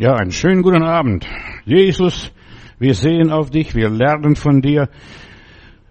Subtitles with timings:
[0.00, 1.26] Ja, einen schönen guten Abend.
[1.66, 2.32] Jesus,
[2.78, 4.88] wir sehen auf dich, wir lernen von dir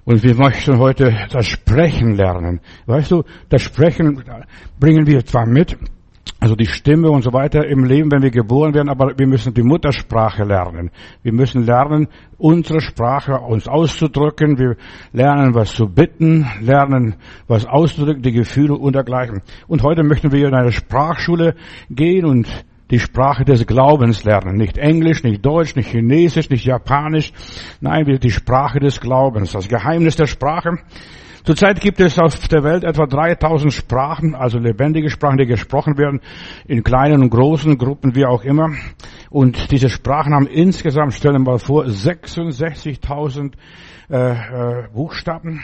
[0.03, 2.59] und wir möchten heute das Sprechen lernen.
[2.87, 4.23] Weißt du, das Sprechen
[4.79, 5.77] bringen wir zwar mit,
[6.39, 9.53] also die Stimme und so weiter im Leben, wenn wir geboren werden, aber wir müssen
[9.53, 10.89] die Muttersprache lernen.
[11.21, 12.07] Wir müssen lernen,
[12.39, 14.57] unsere Sprache uns auszudrücken.
[14.57, 14.75] Wir
[15.13, 17.13] lernen, was zu bitten, lernen,
[17.47, 19.43] was auszudrücken, die Gefühle und dergleichen.
[19.67, 21.53] Und heute möchten wir in eine Sprachschule
[21.91, 22.47] gehen und
[22.91, 24.57] die Sprache des Glaubens lernen.
[24.57, 27.31] Nicht Englisch, nicht Deutsch, nicht Chinesisch, nicht Japanisch.
[27.81, 29.51] Nein, die Sprache des Glaubens.
[29.51, 30.79] Das Geheimnis der Sprache.
[31.43, 36.19] Zurzeit gibt es auf der Welt etwa 3000 Sprachen, also lebendige Sprachen, die gesprochen werden,
[36.67, 38.69] in kleinen und großen Gruppen, wie auch immer.
[39.29, 43.53] Und diese Sprachen haben insgesamt, stellen wir mal vor, 66.000
[44.09, 45.61] äh, äh, Buchstaben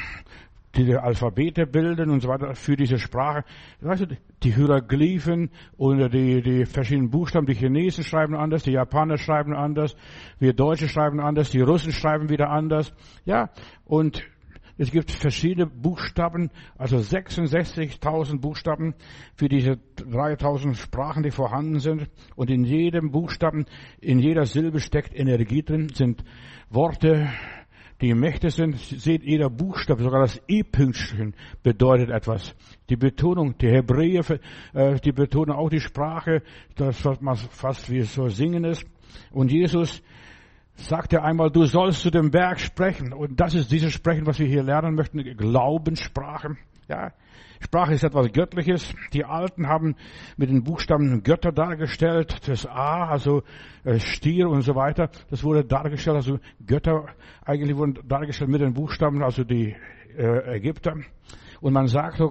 [0.84, 3.44] die Alphabete bilden und so weiter für diese Sprache.
[3.82, 9.18] Weißt du, die Hieroglyphen oder die, die verschiedenen Buchstaben, die Chinesen schreiben anders, die Japaner
[9.18, 9.96] schreiben anders,
[10.40, 12.94] wir Deutsche schreiben anders, die Russen schreiben wieder anders.
[13.26, 13.50] Ja,
[13.86, 14.24] und
[14.78, 18.94] es gibt verschiedene Buchstaben, also 66.000 Buchstaben
[19.36, 22.10] für diese 3.000 Sprachen, die vorhanden sind.
[22.36, 23.66] Und in jedem Buchstaben,
[24.02, 26.26] in jeder Silbe steckt Energie drin, sind
[26.70, 27.30] Worte,
[28.02, 32.54] die Mächte sind, seht jeder Buchstabe, sogar das E-Pünktchen bedeutet etwas.
[32.90, 34.24] Die Betonung, die Hebräer,
[34.74, 36.42] äh, die betonen auch die Sprache,
[36.76, 38.86] das was fast wie so singen ist.
[39.32, 40.04] Und Jesus
[40.76, 43.14] sagte einmal, du sollst zu dem Berg sprechen.
[43.14, 46.58] Und das ist dieses Sprechen, was wir hier lernen möchten, Glaubenssprache.
[46.90, 47.14] Ja,
[47.60, 48.94] Sprache ist etwas Göttliches.
[49.14, 49.96] Die Alten haben
[50.38, 52.48] mit den Buchstaben Götter dargestellt.
[52.48, 53.44] Das A, also
[53.84, 57.08] äh, Stier und so weiter, das wurde dargestellt, also Götter
[57.44, 59.76] eigentlich wurden dargestellt mit den Buchstaben, also die
[60.18, 60.96] äh, Ägypter.
[61.62, 62.22] Und man sagt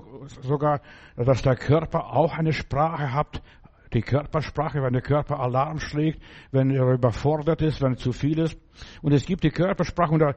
[0.42, 0.80] sogar,
[1.16, 3.42] dass der Körper auch eine Sprache hat,
[3.94, 8.58] die Körpersprache, wenn der Körper Alarm schlägt, wenn er überfordert ist, wenn zu viel ist.
[9.02, 10.34] Und es gibt die Körpersprache und da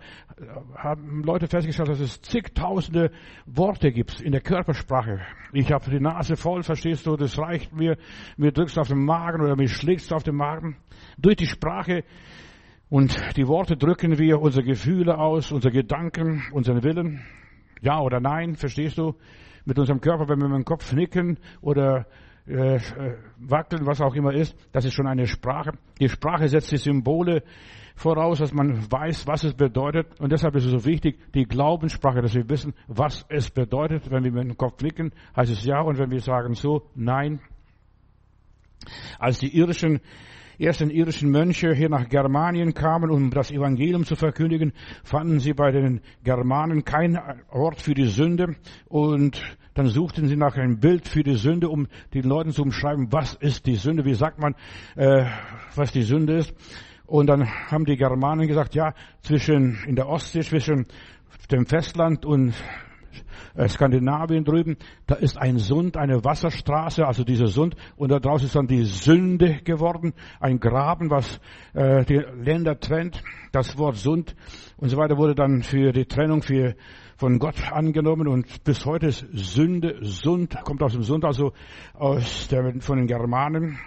[0.75, 3.11] haben Leute festgestellt, dass es zigtausende
[3.45, 5.19] Worte gibt in der Körpersprache.
[5.53, 7.97] Ich habe die Nase voll, verstehst du, das reicht mir,
[8.37, 10.77] mir drückst auf den Magen oder mir schlägst auf den Magen.
[11.17, 12.03] Durch die Sprache
[12.89, 17.25] und die Worte drücken wir unsere Gefühle aus, unsere Gedanken, unseren Willen.
[17.81, 19.15] Ja oder nein, verstehst du?
[19.65, 22.05] Mit unserem Körper, wenn wir mit dem Kopf nicken oder
[22.47, 25.71] äh, äh, wackeln, was auch immer ist, das ist schon eine Sprache.
[25.99, 27.43] Die Sprache setzt die Symbole
[27.95, 30.19] voraus, dass man weiß, was es bedeutet.
[30.21, 34.09] Und deshalb ist es so wichtig, die Glaubenssprache, dass wir wissen, was es bedeutet.
[34.11, 35.81] Wenn wir mit dem Kopf nicken, heißt es ja.
[35.81, 37.41] Und wenn wir sagen so, nein.
[39.19, 39.99] Als die irischen
[40.59, 45.71] ersten irischen Mönche hier nach Germanien kamen, um das Evangelium zu verkündigen, fanden sie bei
[45.71, 47.19] den Germanen kein
[47.49, 48.55] Ort für die Sünde
[48.87, 53.11] und dann suchten sie nach einem Bild für die Sünde, um den Leuten zu umschreiben,
[53.11, 54.55] was ist die Sünde, wie sagt man,
[54.95, 55.25] äh,
[55.75, 56.51] was die Sünde ist.
[57.05, 60.87] Und dann haben die Germanen gesagt, ja, zwischen, in der Ostsee, zwischen
[61.51, 62.55] dem Festland und
[63.55, 68.47] äh, Skandinavien drüben, da ist ein Sund, eine Wasserstraße, also diese Sund, und da draußen
[68.47, 71.39] ist dann die Sünde geworden, ein Graben, was
[71.75, 73.21] äh, die Länder trennt.
[73.51, 74.35] Das Wort Sund
[74.77, 76.75] und so weiter wurde dann für die Trennung, für
[77.17, 81.51] von Gott angenommen und bis heute ist Sünde, Sund, kommt aus dem Sund, also
[81.93, 83.79] aus der, von den Germanen.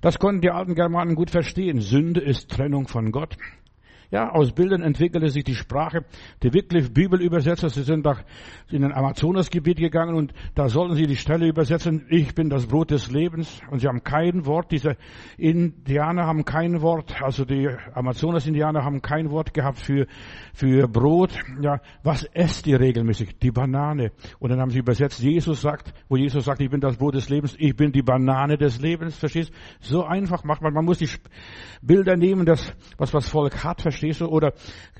[0.00, 1.80] Das konnten die alten Germanen gut verstehen.
[1.80, 3.36] Sünde ist Trennung von Gott.
[4.10, 6.06] Ja, aus Bildern entwickelte sich die Sprache.
[6.42, 8.22] Die Wycliffe Bibelübersetzer, sie sind nach,
[8.70, 12.90] in ein Amazonasgebiet gegangen und da sollten sie die Stelle übersetzen, ich bin das Brot
[12.90, 13.60] des Lebens.
[13.70, 14.96] Und sie haben kein Wort, diese
[15.36, 20.06] Indianer haben kein Wort, also die Amazonas-Indianer haben kein Wort gehabt für,
[20.54, 21.38] für Brot.
[21.60, 23.38] Ja, was esst ihr regelmäßig?
[23.40, 24.12] Die Banane.
[24.38, 27.28] Und dann haben sie übersetzt, Jesus sagt, wo Jesus sagt, ich bin das Brot des
[27.28, 29.52] Lebens, ich bin die Banane des Lebens, verstehst?
[29.80, 31.10] So einfach macht man, man muss die
[31.82, 33.97] Bilder nehmen, das, was das Volk hat, verstehst?
[33.98, 34.26] Verstehst du?
[34.26, 34.54] Oder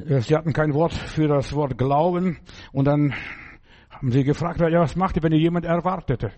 [0.07, 2.39] äh, sie hatten kein Wort für das Wort Glauben
[2.73, 3.15] und dann
[3.91, 6.33] haben sie gefragt, ja, was macht ihr, wenn ihr jemand erwartete?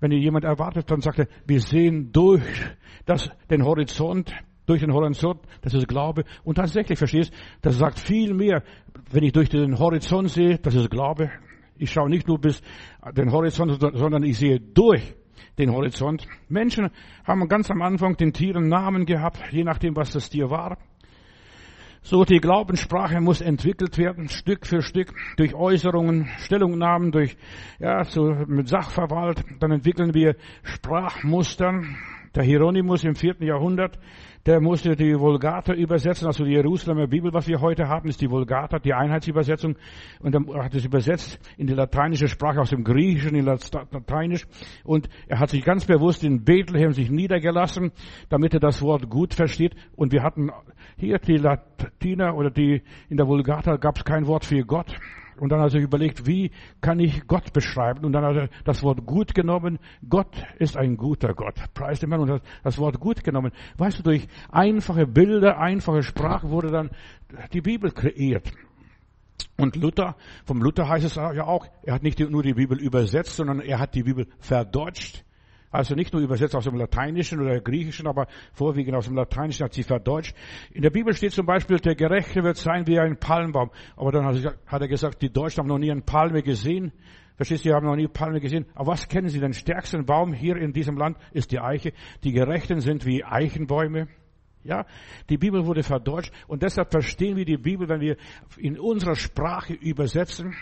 [0.00, 2.42] Wenn ihr jemand erwartet, dann sagt er, wir sehen durch
[3.04, 4.32] das, den Horizont,
[4.64, 6.24] durch den Horizont, das ist Glaube.
[6.42, 8.62] Und tatsächlich, verstehst, das sagt viel mehr,
[9.10, 11.30] wenn ich durch den Horizont sehe, das ist Glaube.
[11.76, 12.62] Ich schaue nicht nur bis
[13.14, 15.14] den Horizont, sondern ich sehe durch
[15.58, 16.26] den Horizont.
[16.48, 16.88] Menschen
[17.24, 20.78] haben ganz am Anfang den Tieren Namen gehabt, je nachdem, was das Tier war.
[22.02, 27.36] So, die Glaubenssprache muss entwickelt werden, Stück für Stück, durch Äußerungen, Stellungnahmen, durch,
[27.78, 29.44] ja, so mit Sachverwalt.
[29.60, 31.82] Dann entwickeln wir Sprachmuster.
[32.34, 33.98] Der Hieronymus im vierten Jahrhundert,
[34.46, 38.30] der musste die Vulgata übersetzen, also die Jerusalemer Bibel, was wir heute haben, ist die
[38.30, 39.76] Vulgata, die Einheitsübersetzung.
[40.20, 44.46] Und er hat es übersetzt in die lateinische Sprache, aus dem Griechischen in Lateinisch.
[44.82, 47.92] Und er hat sich ganz bewusst in Bethlehem sich niedergelassen,
[48.30, 49.74] damit er das Wort gut versteht.
[49.94, 50.50] Und wir hatten
[50.96, 54.96] hier die Latiner oder die, in der Vulgata gab es kein Wort für Gott.
[55.40, 56.50] Und dann hat er überlegt, wie
[56.80, 58.04] kann ich Gott beschreiben?
[58.04, 59.78] Und dann hat er das Wort gut genommen.
[60.08, 61.54] Gott ist ein guter Gott.
[61.74, 62.30] Preis dem Herrn.
[62.30, 63.52] Und das Wort gut genommen.
[63.78, 66.90] Weißt du, durch einfache Bilder, einfache Sprache wurde dann
[67.52, 68.52] die Bibel kreiert.
[69.56, 73.36] Und Luther, vom Luther heißt es ja auch, er hat nicht nur die Bibel übersetzt,
[73.36, 75.24] sondern er hat die Bibel verdeutscht.
[75.70, 79.72] Also nicht nur übersetzt aus dem Lateinischen oder Griechischen, aber vorwiegend aus dem Lateinischen hat
[79.72, 80.34] sie verdeutscht.
[80.72, 83.70] In der Bibel steht zum Beispiel, der Gerechte wird sein wie ein Palmbaum.
[83.96, 86.92] Aber dann hat er gesagt, die Deutschen haben noch nie eine Palme gesehen.
[87.36, 88.66] Verstehst du, die haben noch nie Palme gesehen.
[88.74, 89.38] Aber was kennen sie?
[89.38, 91.92] Den stärksten Baum hier in diesem Land ist die Eiche.
[92.24, 94.08] Die Gerechten sind wie Eichenbäume.
[94.62, 94.84] Ja,
[95.30, 98.18] die Bibel wurde verdeutscht und deshalb verstehen wir die Bibel, wenn wir
[98.58, 100.54] in unserer Sprache übersetzen.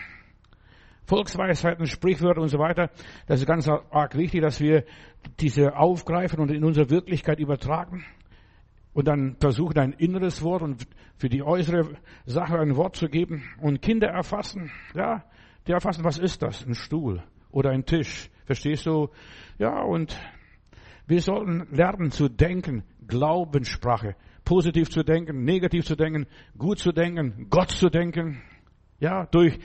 [1.08, 2.90] Volksweisheiten, Sprichwörter und so weiter.
[3.26, 4.84] Das ist ganz arg wichtig, dass wir
[5.40, 8.04] diese aufgreifen und in unsere Wirklichkeit übertragen.
[8.92, 11.96] Und dann versuchen, ein inneres Wort und für die äußere
[12.26, 13.42] Sache ein Wort zu geben.
[13.60, 15.24] Und Kinder erfassen, ja,
[15.66, 16.66] die erfassen, was ist das?
[16.66, 18.28] Ein Stuhl oder ein Tisch.
[18.44, 19.08] Verstehst du?
[19.58, 20.18] Ja, und
[21.06, 24.14] wir sollten lernen zu denken, Glaubenssprache,
[24.44, 26.26] positiv zu denken, negativ zu denken,
[26.58, 28.42] gut zu denken, Gott zu denken.
[29.00, 29.58] Ja, durch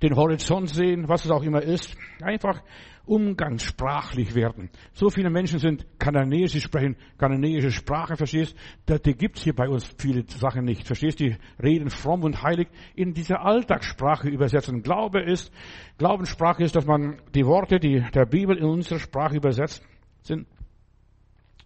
[0.00, 1.96] den Horizont sehen, was es auch immer ist.
[2.22, 2.62] Einfach
[3.04, 4.70] umgangssprachlich werden.
[4.92, 8.54] So viele Menschen sind kananäisch, sprechen kananäische Sprache, verstehst?
[8.88, 11.20] Die gibt's hier bei uns viele Sachen nicht, verstehst?
[11.20, 14.82] Die reden fromm und heilig in diese Alltagssprache übersetzen.
[14.82, 15.52] Glaube ist,
[15.96, 19.82] Glaubenssprache ist, dass man die Worte, die der Bibel in unsere Sprache übersetzt
[20.22, 20.46] sind,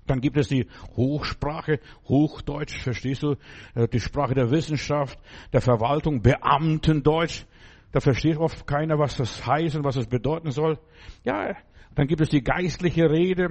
[0.06, 0.66] dann gibt es die
[0.96, 3.36] Hochsprache, Hochdeutsch, verstehst du?
[3.74, 5.18] Äh, die Sprache der Wissenschaft,
[5.52, 7.44] der Verwaltung, Beamtendeutsch.
[7.92, 10.78] Da versteht oft keiner, was das heißt und was es bedeuten soll.
[11.24, 11.54] Ja,
[11.94, 13.50] dann gibt es die geistliche Rede,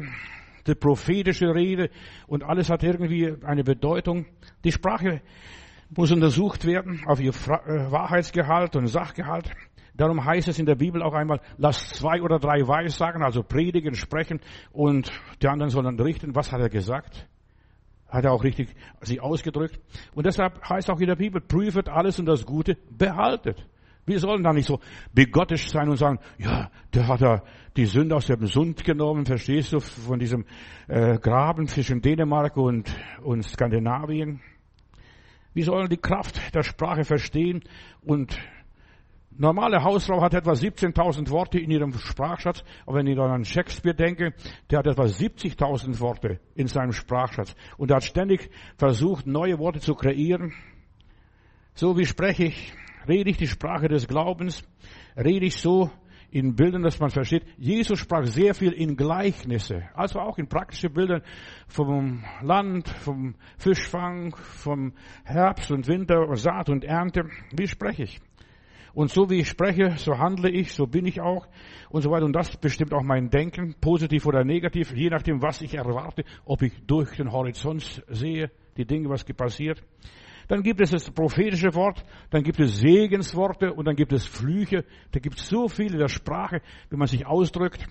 [0.68, 1.90] die prophetische Rede
[2.28, 4.26] und alles hat irgendwie eine Bedeutung.
[4.64, 5.22] Die Sprache
[5.96, 9.52] muss untersucht werden auf ihr äh, Wahrheitsgehalt und Sachgehalt.
[10.02, 13.94] Darum heißt es in der Bibel auch einmal, lasst zwei oder drei Weissagen, also predigen,
[13.94, 14.40] sprechen
[14.72, 15.12] und
[15.44, 16.34] die anderen sollen richten.
[16.34, 17.28] Was hat er gesagt?
[18.10, 19.80] Hat er auch richtig sich ausgedrückt.
[20.16, 23.64] Und deshalb heißt auch in der Bibel, prüfet alles und das Gute behaltet.
[24.08, 24.80] Wir sollen da nicht so
[25.14, 27.44] begottisch sein und sagen, ja, der hat da
[27.78, 30.46] die Sünde aus dem Sund genommen, verstehst du, von diesem
[30.88, 34.42] äh, Graben zwischen Dänemark und, und Skandinavien.
[35.54, 37.62] Wir sollen die Kraft der Sprache verstehen
[38.02, 38.36] und
[39.38, 43.96] normale Hausfrau hat etwa 17.000 Worte in ihrem Sprachschatz, aber wenn ich dann an Shakespeare
[43.96, 44.34] denke,
[44.70, 49.80] der hat etwa 70.000 Worte in seinem Sprachschatz und er hat ständig versucht, neue Worte
[49.80, 50.54] zu kreieren.
[51.74, 52.74] So wie spreche ich,
[53.08, 54.64] rede ich die Sprache des Glaubens,
[55.18, 55.90] rede ich so
[56.32, 57.44] in Bildern, dass man versteht.
[57.58, 61.22] Jesus sprach sehr viel in Gleichnisse, also auch in praktischen Bildern
[61.68, 64.94] vom Land, vom Fischfang, vom
[65.26, 67.24] Herbst und Winter, Saat und Ernte.
[67.52, 68.20] Wie spreche ich?
[68.94, 71.48] Und so wie ich spreche, so handle ich, so bin ich auch
[71.90, 72.26] und so weiter.
[72.26, 76.62] Und das bestimmt auch mein Denken, positiv oder negativ, je nachdem, was ich erwarte, ob
[76.62, 79.82] ich durch den Horizont sehe, die Dinge, was passiert.
[80.48, 84.84] Dann gibt es das prophetische Wort, dann gibt es Segensworte und dann gibt es Flüche.
[85.12, 87.88] Da gibt es so viel in der Sprache, wie man sich ausdrückt.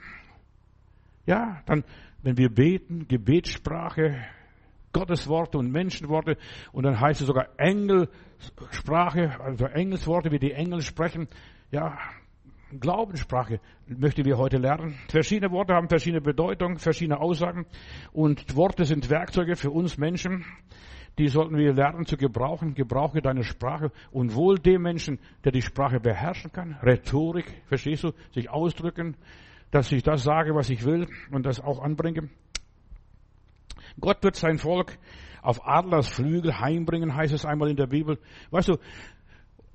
[1.24, 1.84] Ja, dann,
[2.22, 4.26] wenn wir beten, Gebetssprache,
[4.92, 6.36] Gottesworte und Menschenworte
[6.72, 7.48] und dann heißt es sogar
[8.56, 11.28] Engelsprache, also Engelsworte, wie die Engel sprechen.
[11.70, 11.98] Ja,
[12.78, 14.94] Glaubenssprache möchten wir heute lernen.
[15.08, 17.66] Verschiedene Worte haben verschiedene Bedeutung, verschiedene Aussagen
[18.12, 20.44] und Worte sind Werkzeuge für uns Menschen
[21.18, 22.74] die sollten wir lernen zu gebrauchen.
[22.74, 26.78] Gebrauche deine Sprache und wohl dem Menschen, der die Sprache beherrschen kann.
[26.82, 28.12] Rhetorik, verstehst du?
[28.32, 29.16] Sich ausdrücken,
[29.70, 32.30] dass ich das sage, was ich will und das auch anbringe.
[33.98, 34.98] Gott wird sein Volk
[35.42, 38.18] auf Adlersflügel heimbringen, heißt es einmal in der Bibel.
[38.50, 38.76] Weißt du,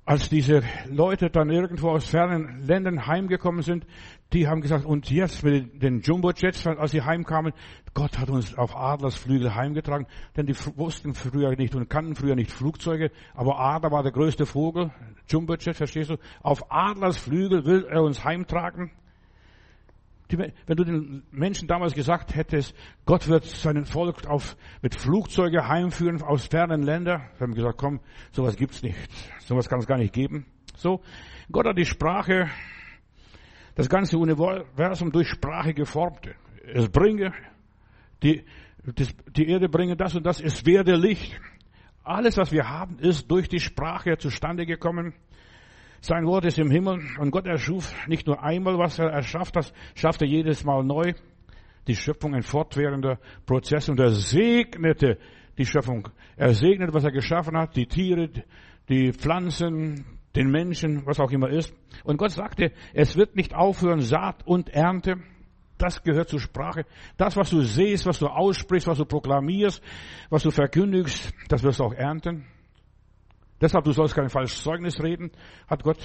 [0.06, 3.84] als diese Leute dann irgendwo aus fernen Ländern heimgekommen sind,
[4.32, 7.52] die haben gesagt, und jetzt mit den Jumbo-Jets, als sie heimkamen,
[7.92, 10.06] Gott hat uns auf Adlersflügel heimgetragen,
[10.36, 14.46] denn die wussten früher nicht und kannten früher nicht Flugzeuge, aber Adler war der größte
[14.46, 14.92] Vogel,
[15.28, 16.18] Jumbo-Jet, verstehst du?
[16.40, 18.92] Auf Adlersflügel will er uns heimtragen.
[20.28, 26.22] Wenn du den Menschen damals gesagt hättest, Gott wird seinen Volk auf, mit Flugzeuge heimführen
[26.22, 28.00] aus fernen Ländern, haben gesagt, komm,
[28.32, 28.96] sowas gibt's nicht.
[29.40, 30.46] Sowas kann es gar nicht geben.
[30.76, 31.00] So,
[31.50, 32.48] Gott hat die Sprache,
[33.74, 36.28] das ganze Universum durch Sprache geformt.
[36.64, 37.32] Es bringe
[38.22, 38.44] die
[39.28, 41.38] die Erde bringe das und das, es werde Licht.
[42.04, 45.14] Alles, was wir haben, ist durch die Sprache zustande gekommen.
[46.00, 49.72] Sein Wort ist im Himmel und Gott erschuf nicht nur einmal, was er erschafft, das
[49.94, 51.14] schafft er jedes Mal neu.
[51.86, 55.18] Die Schöpfung ein fortwährender Prozess und er segnete
[55.56, 56.08] die Schöpfung.
[56.36, 58.28] Er segnet, was er geschaffen hat, die Tiere,
[58.88, 61.74] die Pflanzen, den Menschen, was auch immer ist.
[62.04, 65.16] Und Gott sagte, es wird nicht aufhören, Saat und Ernte.
[65.78, 66.84] Das gehört zur Sprache.
[67.16, 69.82] Das, was du siehst, was du aussprichst, was du proklamierst,
[70.30, 72.46] was du verkündigst, das wirst du auch ernten.
[73.60, 75.30] Deshalb, du sollst kein falsches Zeugnis reden,
[75.66, 75.98] hat Gott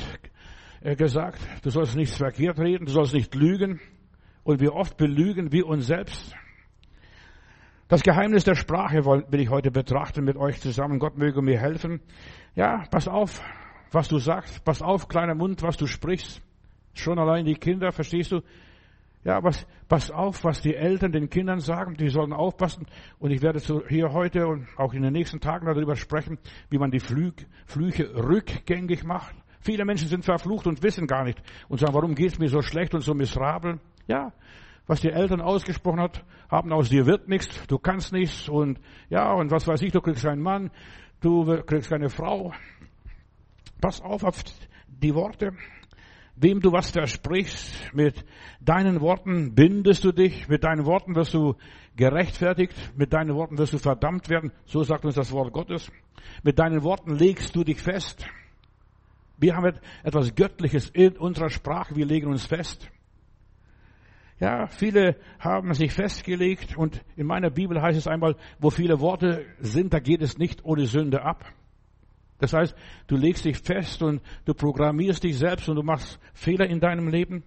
[0.81, 1.39] äh, gesagt.
[1.63, 3.79] Du sollst nichts verkehrt reden, du sollst nicht lügen.
[4.43, 6.35] Und wie oft belügen wir uns selbst.
[7.87, 10.97] Das Geheimnis der Sprache will ich heute betrachten mit euch zusammen.
[10.97, 11.99] Gott möge mir helfen.
[12.55, 13.41] Ja, pass auf,
[13.91, 14.63] was du sagst.
[14.63, 16.41] Pass auf, kleiner Mund, was du sprichst.
[16.93, 18.41] Schon allein die Kinder, verstehst du?
[19.23, 21.95] Ja, was, pass auf, was die Eltern den Kindern sagen.
[21.95, 22.87] Die sollen aufpassen.
[23.19, 26.91] Und ich werde hier heute und auch in den nächsten Tagen darüber sprechen, wie man
[26.91, 29.35] die Flüg, Flüche rückgängig macht.
[29.59, 32.61] Viele Menschen sind verflucht und wissen gar nicht und sagen, warum geht es mir so
[32.61, 33.79] schlecht und so miserabel?
[34.07, 34.33] Ja,
[34.87, 39.31] was die Eltern ausgesprochen hat, haben aus dir wird nichts, du kannst nichts und ja,
[39.33, 40.71] und was weiß ich, du kriegst einen Mann,
[41.19, 42.53] du kriegst keine Frau.
[43.79, 44.43] Pass auf auf
[44.87, 45.53] die Worte
[46.41, 48.25] wem du was versprichst, mit
[48.59, 51.55] deinen Worten bindest du dich, mit deinen Worten wirst du
[51.95, 55.91] gerechtfertigt, mit deinen Worten wirst du verdammt werden, so sagt uns das Wort Gottes.
[56.43, 58.25] Mit deinen Worten legst du dich fest.
[59.37, 62.89] Wir haben etwas Göttliches in unserer Sprache, wir legen uns fest.
[64.39, 69.45] Ja, viele haben sich festgelegt und in meiner Bibel heißt es einmal, wo viele Worte
[69.59, 71.45] sind, da geht es nicht ohne Sünde ab.
[72.41, 76.65] Das heißt, du legst dich fest und du programmierst dich selbst und du machst Fehler
[76.65, 77.43] in deinem Leben.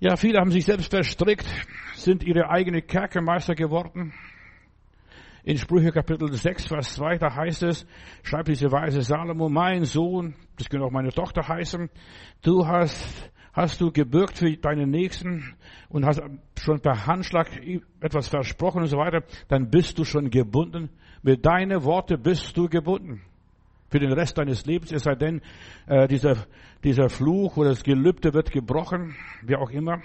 [0.00, 1.46] Ja, viele haben sich selbst verstrickt,
[1.94, 4.12] sind ihre eigene Kerkermeister geworden.
[5.44, 7.86] In Sprüche Kapitel 6, Vers 2, da heißt es,
[8.22, 11.88] schreibt diese Weise Salomo, mein Sohn, das könnte auch meine Tochter heißen,
[12.42, 15.54] du hast, hast du gebürgt für deinen Nächsten
[15.88, 16.20] und hast
[16.60, 17.48] schon per Handschlag
[18.00, 20.90] etwas versprochen und so weiter, dann bist du schon gebunden.
[21.22, 23.22] Mit deinen Worten bist du gebunden
[23.90, 25.42] für den Rest deines Lebens, es sei denn,
[25.86, 26.46] äh, dieser,
[26.84, 30.00] dieser Fluch oder das Gelübde wird gebrochen, wie auch immer.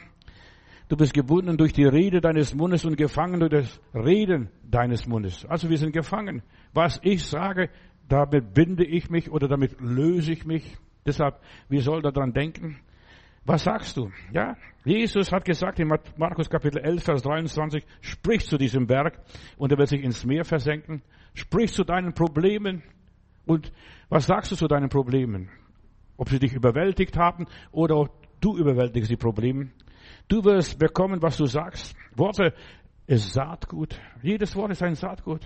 [0.90, 5.46] Du bist gebunden durch die Rede deines Mundes und gefangen durch das Reden deines Mundes.
[5.46, 6.44] Also wir sind gefangen.
[6.74, 7.70] Was ich sage,
[8.08, 10.78] damit binde ich mich oder damit löse ich mich.
[11.06, 11.40] Deshalb,
[11.70, 12.80] wir sollen daran denken.
[13.46, 14.12] Was sagst du?
[14.32, 19.20] Ja, Jesus hat gesagt in Markus Kapitel 11, Vers 23, sprich zu diesem Berg
[19.58, 21.04] und er wird sich ins Meer versenken.
[21.34, 22.84] Sprich zu deinen Problemen
[23.46, 23.72] und
[24.10, 25.50] was sagst du zu deinen Problemen?
[26.18, 28.10] Ob sie dich überwältigt haben oder
[28.40, 29.70] du überwältigst die Probleme.
[30.28, 31.96] Du wirst bekommen, was du sagst.
[32.16, 32.54] Worte
[33.08, 34.00] ist Saatgut.
[34.22, 35.46] Jedes Wort ist ein Saatgut.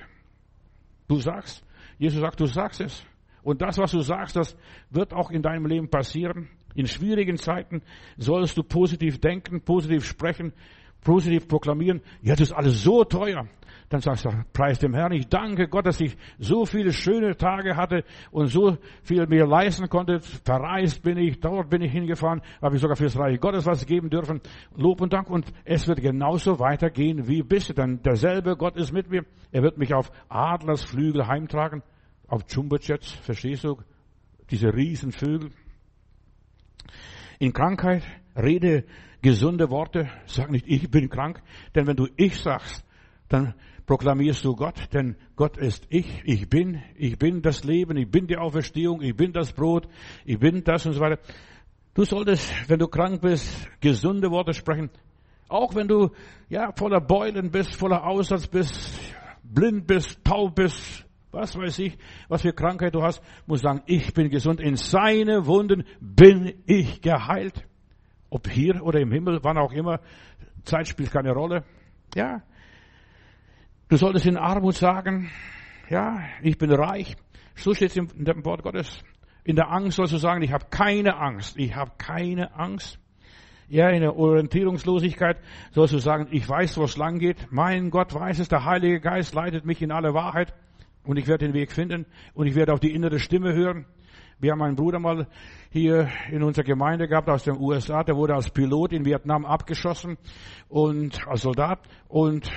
[1.07, 1.65] Du sagst.
[1.97, 3.05] Jesus sagt, du sagst es.
[3.41, 4.57] Und das, was du sagst, das
[4.89, 6.49] wird auch in deinem Leben passieren.
[6.75, 7.81] In schwierigen Zeiten
[8.17, 10.53] sollst du positiv denken, positiv sprechen,
[11.01, 12.01] positiv proklamieren.
[12.21, 13.47] Ja, das ist alles so teuer.
[13.89, 17.75] Dann sagst du, preis dem Herrn, ich danke Gott, dass ich so viele schöne Tage
[17.75, 20.19] hatte und so viel mir leisten konnte.
[20.19, 24.11] Verreist bin ich, dort bin ich hingefahren, habe ich sogar fürs Reich Gottes was geben
[24.11, 24.41] dürfen.
[24.75, 25.27] Lob und Dank.
[25.31, 27.75] Und es wird genauso weitergehen wie bisher.
[27.75, 29.25] Denn derselbe Gott ist mit mir.
[29.51, 31.81] Er wird mich auf Adlersflügel heimtragen,
[32.27, 33.77] auf Jumbo-Jets, verstehst du?
[34.51, 35.49] Diese Riesenvögel.
[37.39, 38.03] In Krankheit
[38.35, 38.83] rede
[39.23, 40.09] gesunde Worte.
[40.27, 41.41] Sag nicht, ich bin krank.
[41.73, 42.85] Denn wenn du ich sagst,
[43.29, 43.53] dann
[43.89, 48.27] proklamierst du Gott, denn Gott ist ich, ich bin, ich bin das Leben, ich bin
[48.27, 49.87] die Auferstehung, ich bin das Brot,
[50.25, 51.17] ich bin das und so weiter.
[51.95, 54.91] Du solltest, wenn du krank bist, gesunde Worte sprechen.
[55.47, 56.11] Auch wenn du,
[56.49, 62.43] ja, voller Beulen bist, voller Aussatz bist, blind bist, taub bist, was weiß ich, was
[62.43, 64.61] für Krankheit du hast, muss sagen, ich bin gesund.
[64.61, 67.65] In seine Wunden bin ich geheilt.
[68.29, 69.99] Ob hier oder im Himmel, wann auch immer,
[70.61, 71.63] Zeit spielt keine Rolle.
[72.13, 72.43] Ja,
[73.89, 75.31] Du solltest in Armut sagen,
[75.89, 77.17] ja, ich bin reich.
[77.55, 79.03] So steht es in Wort Gottes.
[79.43, 81.57] In der Angst sollst du sagen, ich habe keine Angst.
[81.57, 82.99] Ich habe keine Angst.
[83.67, 85.37] Ja, in der Orientierungslosigkeit
[85.71, 87.47] sollst du sagen, ich weiß, wo es lang geht.
[87.49, 90.53] Mein Gott weiß es, der Heilige Geist leitet mich in alle Wahrheit
[91.03, 92.05] und ich werde den Weg finden
[92.35, 93.87] und ich werde auf die innere Stimme hören.
[94.37, 95.25] Wir haben einen Bruder mal
[95.71, 100.19] hier in unserer Gemeinde gehabt aus den USA, der wurde als Pilot in Vietnam abgeschossen
[100.67, 102.51] und als Soldat und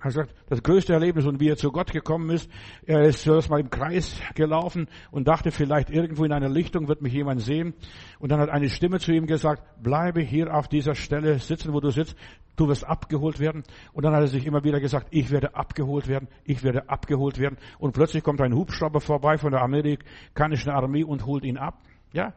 [0.00, 2.50] Er gesagt, das größte Erlebnis und wie er zu Gott gekommen ist,
[2.86, 7.02] er ist zuerst mal im Kreis gelaufen und dachte, vielleicht irgendwo in einer Lichtung wird
[7.02, 7.74] mich jemand sehen.
[8.18, 11.80] Und dann hat eine Stimme zu ihm gesagt, bleibe hier auf dieser Stelle sitzen, wo
[11.80, 12.16] du sitzt,
[12.56, 13.64] du wirst abgeholt werden.
[13.92, 17.38] Und dann hat er sich immer wieder gesagt, ich werde abgeholt werden, ich werde abgeholt
[17.38, 17.58] werden.
[17.78, 21.82] Und plötzlich kommt ein Hubschrauber vorbei von der amerikanischen Armee und holt ihn ab.
[22.12, 22.34] Ja,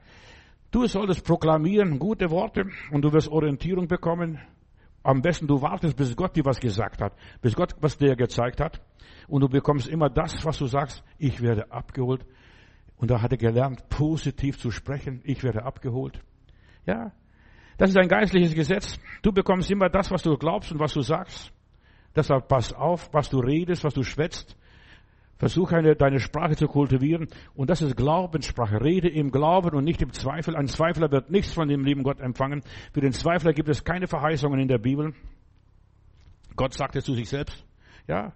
[0.72, 4.40] Du solltest proklamieren gute Worte und du wirst Orientierung bekommen.
[5.04, 8.62] Am besten du wartest, bis Gott dir was gesagt hat, bis Gott was dir gezeigt
[8.62, 8.82] hat.
[9.28, 11.04] Und du bekommst immer das, was du sagst.
[11.18, 12.26] Ich werde abgeholt.
[12.98, 15.22] Und da hat er gelernt, positiv zu sprechen.
[15.24, 16.22] Ich werde abgeholt.
[16.86, 17.12] Ja,
[17.78, 19.00] das ist ein geistliches Gesetz.
[19.24, 21.52] Du bekommst immer das, was du glaubst und was du sagst.
[22.16, 24.56] Deshalb pass auf, was du redest, was du schwätzt.
[25.42, 27.28] Versuch eine, deine Sprache zu kultivieren.
[27.56, 28.80] Und das ist Glaubenssprache.
[28.80, 30.56] Rede im Glauben und nicht im Zweifel.
[30.56, 32.62] Ein Zweifler wird nichts von dem lieben Gott empfangen.
[32.94, 35.16] Für den Zweifler gibt es keine Verheißungen in der Bibel.
[36.56, 37.66] Gott sagt es zu sich selbst.
[38.08, 38.34] Ja.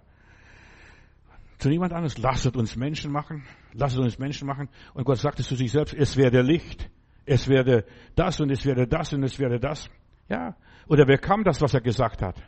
[1.58, 2.18] Zu niemand anderes.
[2.18, 3.44] Lasset uns Menschen machen.
[3.72, 4.68] Lasset uns Menschen machen.
[4.92, 5.94] Und Gott sagt es zu sich selbst.
[5.94, 6.90] Es werde Licht.
[7.24, 7.84] Es werde
[8.16, 9.88] das und es werde das und es werde das.
[10.28, 10.56] Ja.
[10.88, 12.42] Und er bekam das, was er gesagt hat.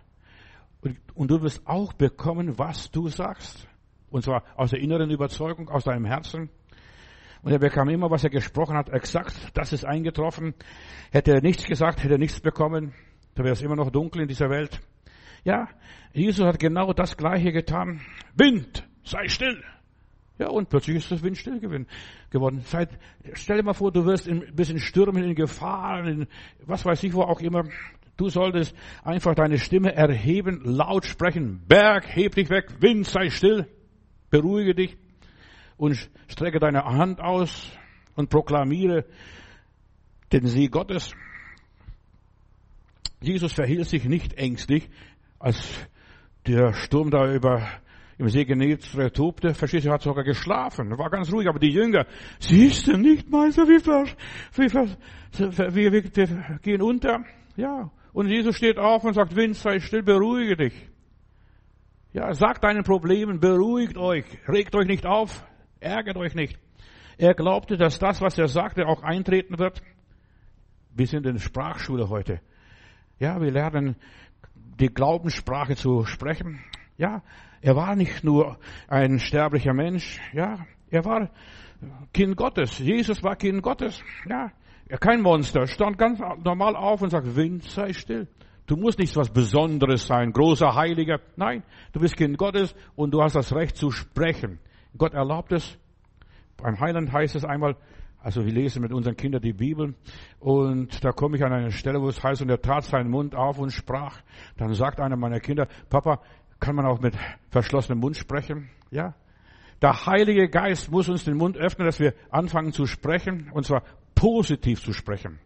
[0.81, 3.69] Und, und du wirst auch bekommen, was du sagst.
[4.11, 6.51] Und zwar aus der inneren Überzeugung, aus deinem Herzen.
[7.43, 10.55] Und er bekam immer, was er gesprochen hat, exakt, das ist eingetroffen.
[11.11, 12.95] Hätte er nichts gesagt, hätte er nichts bekommen,
[13.35, 14.81] da wäre es immer noch dunkel in dieser Welt.
[15.45, 15.69] Ja,
[16.13, 18.01] Jesus hat genau das Gleiche getan.
[18.35, 19.63] Wind, sei still.
[20.39, 21.59] Ja, und plötzlich ist das Wind still
[22.31, 22.61] geworden.
[22.65, 22.91] Seit,
[23.35, 26.27] stell dir mal vor, du wirst in, bis in Stürmen, in Gefahren, in
[26.67, 27.65] was weiß ich wo auch immer.
[28.17, 28.75] Du solltest
[29.05, 31.63] einfach deine Stimme erheben, laut sprechen.
[31.69, 33.69] Berg, heb dich weg, Wind, sei still.
[34.31, 34.97] Beruhige dich
[35.77, 35.97] und
[36.29, 37.71] strecke deine Hand aus
[38.15, 39.05] und proklamiere
[40.33, 41.13] den Sieg Gottes.
[43.21, 44.89] Jesus verhielt sich nicht ängstlich,
[45.39, 45.87] als
[46.47, 47.69] der Sturm da über
[48.19, 49.55] im See Genezareth tobte.
[49.55, 50.91] Verstehst du, er hat sogar geschlafen.
[50.99, 51.49] War ganz ruhig.
[51.49, 52.07] Aber die Jünger,
[52.41, 57.25] siehst du nicht, Meister, wie, wie, wie, wir, wir gehen unter.
[57.57, 57.91] Ja.
[58.13, 60.89] Und Jesus steht auf und sagt, Wind, sei still, beruhige dich.
[62.13, 65.45] Ja, sagt deinen Problemen, beruhigt euch, regt euch nicht auf,
[65.81, 66.59] ärgert euch nicht.
[67.19, 69.83] Er glaubte, dass das, was er sagte, auch eintreten wird.
[70.95, 72.41] Wir sind in der Sprachschule heute.
[73.19, 73.97] Ja, wir lernen
[74.55, 76.61] die Glaubenssprache zu sprechen.
[76.97, 77.23] Ja,
[77.61, 80.21] er war nicht nur ein sterblicher Mensch.
[80.33, 81.31] Ja, er war
[82.15, 82.79] Kind Gottes.
[82.79, 84.03] Jesus war Kind Gottes.
[84.29, 84.53] Ja,
[85.01, 85.67] kein Monster.
[85.67, 88.29] Stand ganz normal auf und sagt, Wind sei still.
[88.69, 91.21] Du musst nicht was Besonderes sein, großer Heiliger.
[91.37, 94.61] Nein, du bist Kind Gottes und du hast das Recht zu sprechen.
[94.97, 95.79] Gott erlaubt es.
[96.59, 97.77] Beim Heiland heißt es einmal,
[98.19, 99.95] also wir lesen mit unseren Kindern die Bibel
[100.39, 103.35] und da komme ich an eine Stelle, wo es heißt, und er tat seinen Mund
[103.35, 104.21] auf und sprach.
[104.59, 106.21] Dann sagt einer meiner Kinder, Papa,
[106.61, 107.17] kann man auch mit
[107.49, 108.69] verschlossenem Mund sprechen?
[108.91, 109.15] Ja.
[109.81, 113.83] Der Heilige Geist muss uns den Mund öffnen, dass wir anfangen zu sprechen, und zwar
[114.15, 115.39] positiv zu sprechen.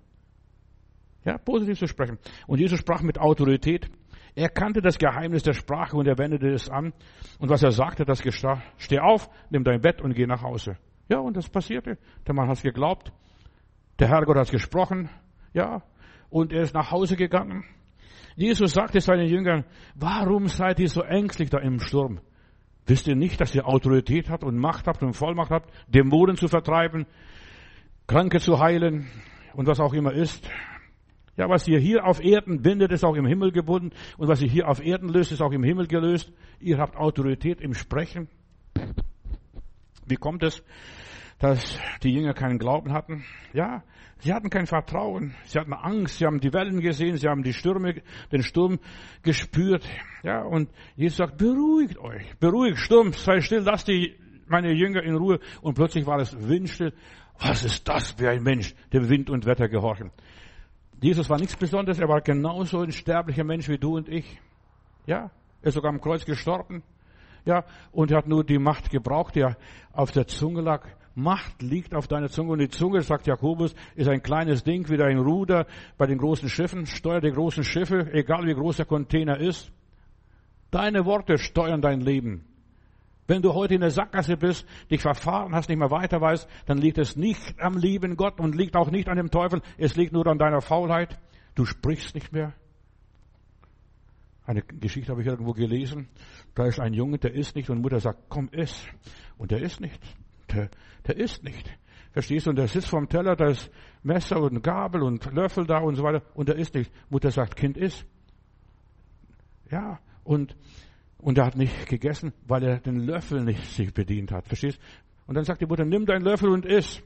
[1.24, 2.18] Ja, positiv zu sprechen.
[2.46, 3.88] Und Jesus sprach mit Autorität.
[4.34, 6.92] Er kannte das Geheimnis der Sprache und er wendete es an.
[7.38, 8.62] Und was er sagte, das geschah.
[8.78, 10.76] Steh auf, nimm dein Bett und geh nach Hause.
[11.08, 11.98] Ja, und das passierte.
[12.26, 13.12] Der Mann hat es geglaubt.
[13.98, 15.10] Der Herrgott hat gesprochen.
[15.52, 15.82] Ja,
[16.30, 17.64] und er ist nach Hause gegangen.
[18.34, 22.20] Jesus sagte seinen Jüngern, warum seid ihr so ängstlich da im Sturm?
[22.86, 26.48] Wisst ihr nicht, dass ihr Autorität habt und Macht habt und Vollmacht habt, Dämonen zu
[26.48, 27.06] vertreiben,
[28.06, 29.06] Kranke zu heilen
[29.54, 30.50] und was auch immer ist?
[31.36, 33.90] Ja, was ihr hier auf Erden bindet, ist auch im Himmel gebunden.
[34.18, 36.30] Und was ihr hier auf Erden löst, ist auch im Himmel gelöst.
[36.60, 38.28] Ihr habt Autorität im Sprechen.
[40.06, 40.62] Wie kommt es,
[41.38, 43.24] dass die Jünger keinen Glauben hatten?
[43.54, 43.82] Ja,
[44.18, 45.34] sie hatten kein Vertrauen.
[45.46, 46.18] Sie hatten Angst.
[46.18, 47.16] Sie haben die Wellen gesehen.
[47.16, 48.78] Sie haben die Stürme, den Sturm
[49.22, 49.88] gespürt.
[50.22, 52.36] Ja, und Jesus sagt, beruhigt euch.
[52.40, 54.16] Beruhigt, Sturm, sei still, lasst die,
[54.48, 55.38] meine Jünger in Ruhe.
[55.62, 56.92] Und plötzlich war es windstill.
[57.40, 60.10] Was ist das für ein Mensch, dem Wind und Wetter gehorchen?
[61.02, 64.40] Jesus war nichts Besonderes, er war genauso ein sterblicher Mensch wie du und ich.
[65.04, 66.84] Ja, er ist sogar am Kreuz gestorben.
[67.44, 69.44] Ja, und er hat nur die Macht gebraucht, die
[69.92, 70.86] auf der Zunge lag.
[71.16, 75.02] Macht liegt auf deiner Zunge und die Zunge, sagt Jakobus, ist ein kleines Ding wie
[75.02, 75.66] ein Ruder
[75.98, 79.72] bei den großen Schiffen, steuert die großen Schiffe, egal wie groß der Container ist.
[80.70, 82.44] Deine Worte steuern dein Leben.
[83.26, 86.78] Wenn du heute in der Sackgasse bist, dich verfahren hast, nicht mehr weiter weißt, dann
[86.78, 89.62] liegt es nicht am lieben Gott und liegt auch nicht an dem Teufel.
[89.78, 91.18] Es liegt nur an deiner Faulheit.
[91.54, 92.52] Du sprichst nicht mehr.
[94.44, 96.08] Eine Geschichte habe ich irgendwo gelesen.
[96.54, 98.86] Da ist ein Junge, der isst nicht und Mutter sagt, komm, iss.
[99.38, 100.00] Und der isst nicht.
[100.52, 100.68] Der,
[101.06, 101.70] der isst nicht.
[102.10, 102.50] Verstehst du?
[102.50, 103.70] Und der sitzt vorm Teller, da ist
[104.02, 106.22] Messer und Gabel und Löffel da und so weiter.
[106.34, 106.92] Und der isst nicht.
[107.08, 108.04] Mutter sagt, Kind, iss.
[109.70, 110.00] Ja.
[110.24, 110.56] Und
[111.22, 114.48] Und er hat nicht gegessen, weil er den Löffel nicht sich bedient hat.
[114.48, 114.80] Verstehst?
[115.26, 117.00] Und dann sagt die Mutter, nimm deinen Löffel und iss.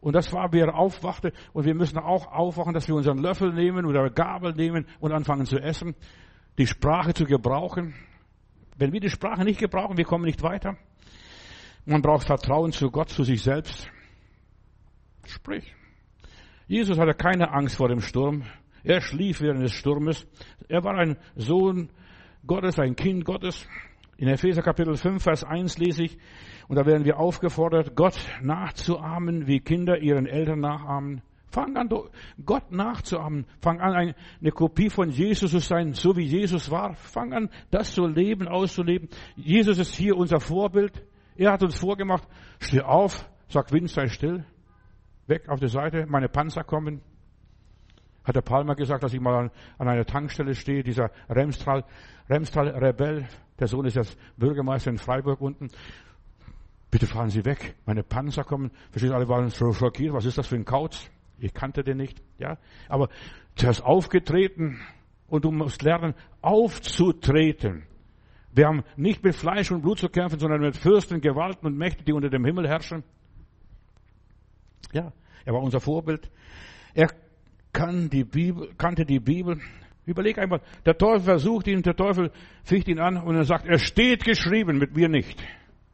[0.00, 1.32] Und das war, wie er aufwachte.
[1.54, 5.46] Und wir müssen auch aufwachen, dass wir unseren Löffel nehmen oder Gabel nehmen und anfangen
[5.46, 5.94] zu essen.
[6.58, 7.94] Die Sprache zu gebrauchen.
[8.76, 10.76] Wenn wir die Sprache nicht gebrauchen, wir kommen nicht weiter.
[11.86, 13.88] Man braucht Vertrauen zu Gott, zu sich selbst.
[15.24, 15.74] Sprich.
[16.66, 18.42] Jesus hatte keine Angst vor dem Sturm.
[18.84, 20.26] Er schlief während des Sturmes.
[20.68, 21.88] Er war ein Sohn
[22.46, 23.68] Gottes, ein Kind Gottes.
[24.16, 26.18] In Epheser Kapitel 5, Vers 1 lese ich,
[26.68, 31.22] und da werden wir aufgefordert, Gott nachzuahmen, wie Kinder ihren Eltern nachahmen.
[31.50, 31.88] Fang an,
[32.44, 33.46] Gott nachzuahmen.
[33.60, 36.94] Fang an, eine Kopie von Jesus zu sein, so wie Jesus war.
[36.94, 39.08] Fang an, das zu leben, auszuleben.
[39.36, 41.04] Jesus ist hier unser Vorbild.
[41.36, 42.26] Er hat uns vorgemacht,
[42.58, 44.44] steh auf, sag Wind, sei still.
[45.26, 47.02] Weg auf die Seite, meine Panzer kommen.
[48.24, 51.84] Hat der Palmer gesagt, dass ich mal an, einer Tankstelle stehe, dieser Remstral,
[52.28, 53.26] Remstral Rebell,
[53.58, 55.68] der Sohn ist jetzt Bürgermeister in Freiburg unten.
[56.90, 58.70] Bitte fahren Sie weg, meine Panzer kommen.
[58.90, 61.10] Versteht alle waren so schockiert, was ist das für ein Kauz?
[61.38, 62.58] Ich kannte den nicht, ja.
[62.88, 63.08] Aber
[63.60, 64.80] der ist aufgetreten
[65.26, 67.84] und du musst lernen, aufzutreten.
[68.54, 72.04] Wir haben nicht mit Fleisch und Blut zu kämpfen, sondern mit Fürsten, Gewalten und Mächten,
[72.04, 73.02] die unter dem Himmel herrschen.
[74.92, 75.12] Ja,
[75.44, 76.30] er war unser Vorbild.
[76.94, 77.08] Er
[77.72, 79.60] kann die Bibel, kannte die Bibel.
[80.04, 82.30] Überleg einmal, der Teufel versucht ihn, der Teufel
[82.64, 85.42] ficht ihn an und er sagt, er steht geschrieben, mit mir nicht.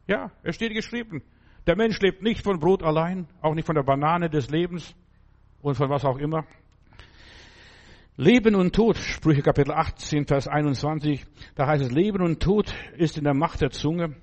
[0.07, 1.21] Ja, er steht geschrieben.
[1.67, 4.95] Der Mensch lebt nicht von Brot allein, auch nicht von der Banane des Lebens
[5.61, 6.45] und von was auch immer.
[8.17, 13.17] Leben und Tod, Sprüche Kapitel 18, Vers 21, da heißt es, Leben und Tod ist
[13.17, 14.15] in der Macht der Zunge.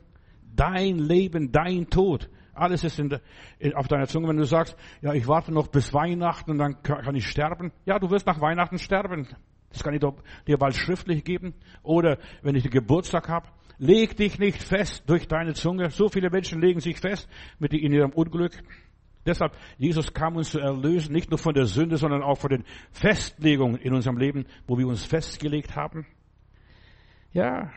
[0.55, 3.21] Dein Leben, dein Tod alles ist in der,
[3.59, 4.29] in, auf deiner Zunge.
[4.29, 7.73] Wenn du sagst, ja, ich warte noch bis Weihnachten und dann kann, ich sterben.
[7.85, 9.29] Ja, du wirst nach Weihnachten sterben.
[9.71, 10.03] Das kann ich
[10.47, 11.55] dir bald schriftlich geben.
[11.83, 15.91] Oder wenn ich den Geburtstag habe, leg dich nicht fest durch deine Zunge.
[15.91, 18.53] So viele Menschen legen sich fest mit in ihrem Unglück.
[19.27, 22.65] Deshalb, Jesus kam uns zu erlösen, nicht nur von der Sünde, sondern auch von den
[22.93, 26.07] Festlegungen in unserem Leben, wo wir uns festgelegt haben.
[27.33, 27.73] Ja,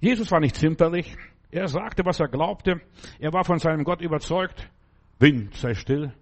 [0.00, 1.16] Jesus war nicht zimperlich.
[1.52, 2.80] Er sagte, was er glaubte.
[3.20, 4.68] Er war von seinem Gott überzeugt.
[5.18, 6.12] Wind, sei still.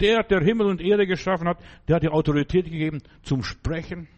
[0.00, 4.08] Der, der Himmel und Erde geschaffen hat, der hat die Autorität gegeben zum Sprechen.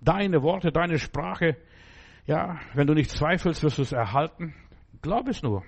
[0.00, 1.56] Deine Worte, deine Sprache,
[2.26, 4.54] ja, wenn du nicht zweifelst, wirst du es erhalten.
[5.00, 5.62] Glaub es nur.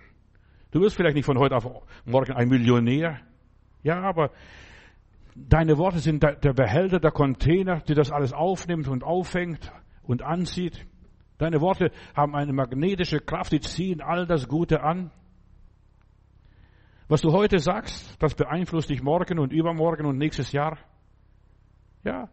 [0.73, 1.69] Du wirst vielleicht nicht von heute auf
[2.05, 3.21] morgen ein Millionär.
[3.85, 4.33] Ja, aber
[5.37, 9.73] deine Worte sind der Behälter, der Container, die das alles aufnimmt und auffängt
[10.03, 10.85] und anzieht.
[11.43, 15.11] Deine Worte haben eine magnetische Kraft, die ziehen all das Gute an.
[17.09, 20.79] Was du heute sagst, das beeinflusst dich morgen und übermorgen und nächstes Jahr.
[22.05, 22.29] Ja.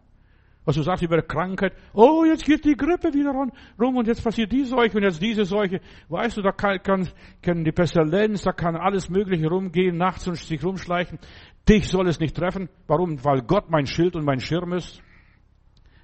[0.63, 4.51] Was du sagst über Krankheit, oh, jetzt geht die Grippe wieder rum und jetzt passiert
[4.51, 5.81] die Seuche und jetzt diese Seuche.
[6.09, 7.09] Weißt du, da kann, kann,
[7.41, 11.17] kann die Pestilenz, da kann alles Mögliche rumgehen, nachts und sich rumschleichen.
[11.67, 12.69] Dich soll es nicht treffen.
[12.85, 13.25] Warum?
[13.25, 15.01] Weil Gott mein Schild und mein Schirm ist.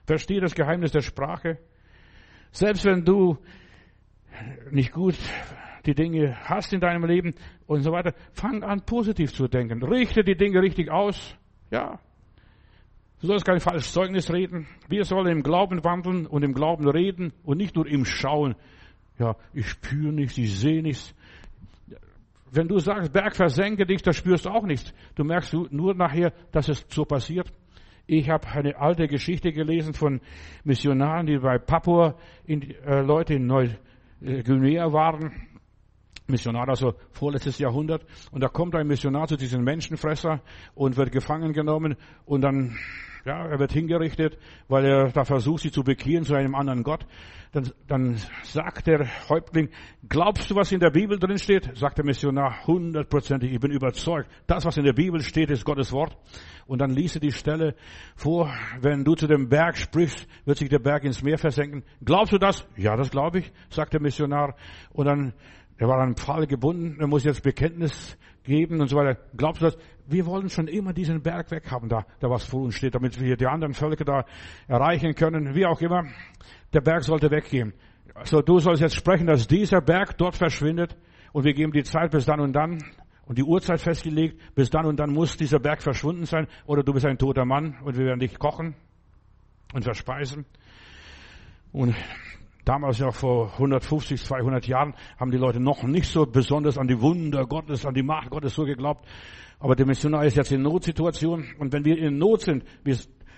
[0.08, 1.60] Verstehe das Geheimnis der Sprache.
[2.56, 3.38] Selbst wenn du
[4.72, 5.15] nicht gut
[5.86, 7.36] die Dinge hast in deinem Leben
[7.68, 9.84] und so weiter, fang an positiv zu denken.
[9.84, 11.36] Richte die Dinge richtig aus.
[11.70, 12.00] Ja.
[13.20, 14.68] Du sollst kein falsches Zeugnis reden.
[14.88, 18.56] Wir sollen im Glauben wandeln und im Glauben reden und nicht nur im Schauen.
[19.20, 21.13] Ja, ich spüre nichts, ich sehe nichts.
[22.52, 24.94] Wenn du sagst, Berg versenke dich, das spürst du auch nichts.
[25.15, 27.52] Du merkst nur nachher, dass es so passiert.
[28.08, 30.22] Ich habe eine alte Geschichte gelesen von
[30.63, 32.15] Missionaren, die bei Papua
[32.46, 35.32] in, äh, Leute in Neuguinea waren.
[36.28, 38.06] Missionar, also vorletztes Jahrhundert.
[38.32, 40.41] Und da kommt ein Missionar zu diesem Menschenfresser
[40.74, 42.78] und wird gefangen genommen und dann
[43.26, 47.06] ja, er wird hingerichtet, weil er da versucht, sie zu bekehren zu einem anderen Gott.
[47.52, 49.70] Dann, dann sagt der Häuptling,
[50.08, 51.76] glaubst du, was in der Bibel drin steht?
[51.76, 54.30] Sagt der Missionar, hundertprozentig, ich bin überzeugt.
[54.46, 56.16] Das, was in der Bibel steht, ist Gottes Wort.
[56.68, 57.76] Und dann ließe die Stelle
[58.16, 61.84] vor, wenn du zu dem Berg sprichst, wird sich der Berg ins Meer versenken.
[62.04, 62.68] Glaubst du das?
[62.76, 64.56] Ja, das glaube ich, sagt der Missionar.
[64.92, 65.34] Und dann,
[65.78, 69.20] er war an einen Pfahl gebunden, er muss jetzt Bekenntnis geben und so weiter.
[69.36, 69.78] Glaubst du das?
[70.08, 73.36] Wir wollen schon immer diesen Berg weghaben, da, da was vor uns steht, damit wir
[73.36, 74.26] die anderen Völker da
[74.68, 76.06] erreichen können, wie auch immer.
[76.74, 77.74] Der Berg sollte weggehen.
[78.24, 80.96] So, du sollst jetzt sprechen, dass dieser Berg dort verschwindet
[81.34, 82.80] und wir geben die Zeit bis dann und dann
[83.26, 86.94] und die Uhrzeit festgelegt, bis dann und dann muss dieser Berg verschwunden sein oder du
[86.94, 88.76] bist ein toter Mann und wir werden dich kochen
[89.74, 90.46] und verspeisen.
[91.72, 91.96] Und
[92.65, 96.99] Damals ja vor 150, 200 Jahren haben die Leute noch nicht so besonders an die
[96.99, 99.06] Wunder Gottes, an die Macht Gottes so geglaubt.
[99.60, 101.45] Aber der Missionar ist jetzt in Notsituation.
[101.60, 102.63] Und wenn wir in Not sind,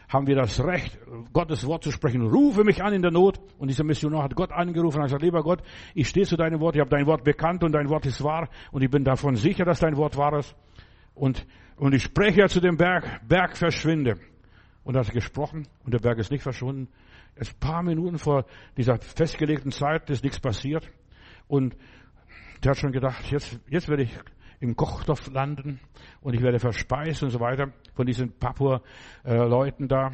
[0.07, 0.97] haben wir das Recht,
[1.33, 2.21] Gottes Wort zu sprechen.
[2.21, 3.39] Rufe mich an in der Not.
[3.57, 5.61] Und dieser Missionar hat Gott angerufen und hat gesagt, lieber Gott,
[5.93, 8.47] ich stehe zu deinem Wort, ich habe dein Wort bekannt und dein Wort ist wahr
[8.71, 10.55] und ich bin davon sicher, dass dein Wort wahr ist.
[11.13, 14.15] Und, und ich spreche ja zu dem Berg, Berg verschwinde.
[14.85, 16.87] Und er hat gesprochen und der Berg ist nicht verschwunden.
[17.39, 18.45] Ein paar Minuten vor
[18.78, 20.89] dieser festgelegten Zeit ist nichts passiert.
[21.47, 21.76] Und
[22.63, 24.19] der hat schon gedacht, jetzt, jetzt werde ich
[24.60, 25.80] im Kochtopf landen
[26.21, 30.12] und ich werde verspeist und so weiter von diesen Papua-Leuten äh, da.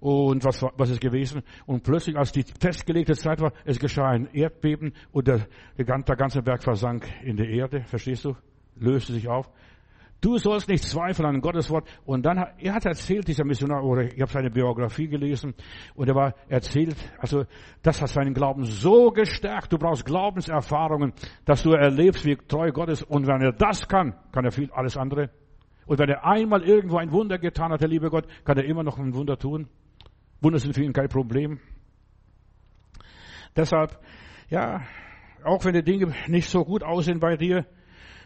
[0.00, 1.42] Und was, was ist gewesen?
[1.64, 5.46] Und plötzlich, als die festgelegte Zeit war, es geschah ein Erdbeben und der,
[5.78, 7.84] der ganze Berg versank in die Erde.
[7.84, 8.34] Verstehst du?
[8.74, 9.48] Löste sich auf.
[10.22, 11.88] Du sollst nicht zweifeln an Gottes Wort.
[12.04, 15.52] Und dann, er hat erzählt, dieser Missionar, oder ich habe seine Biografie gelesen,
[15.96, 17.44] und er war erzählt, also
[17.82, 19.72] das hat seinen Glauben so gestärkt.
[19.72, 21.12] Du brauchst Glaubenserfahrungen,
[21.44, 23.02] dass du erlebst, wie treu Gott ist.
[23.02, 25.30] Und wenn er das kann, kann er viel alles andere.
[25.86, 28.84] Und wenn er einmal irgendwo ein Wunder getan hat, der liebe Gott, kann er immer
[28.84, 29.66] noch ein Wunder tun.
[30.40, 31.58] Wunder sind für ihn kein Problem.
[33.56, 33.98] Deshalb,
[34.50, 34.82] ja,
[35.42, 37.66] auch wenn die Dinge nicht so gut aussehen bei dir,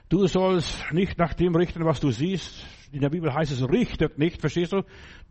[0.09, 2.65] Du sollst nicht nach dem richten, was du siehst.
[2.93, 4.83] In der Bibel heißt es, richtet nicht, verstehst du?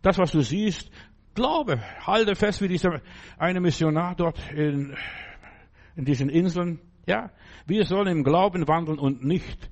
[0.02, 0.90] Das, was du siehst,
[1.34, 3.00] glaube, halte fest, wie dieser
[3.38, 4.94] eine Missionar dort in,
[5.94, 6.80] in diesen Inseln.
[7.06, 7.30] Ja,
[7.66, 9.70] wir sollen im Glauben wandeln und nicht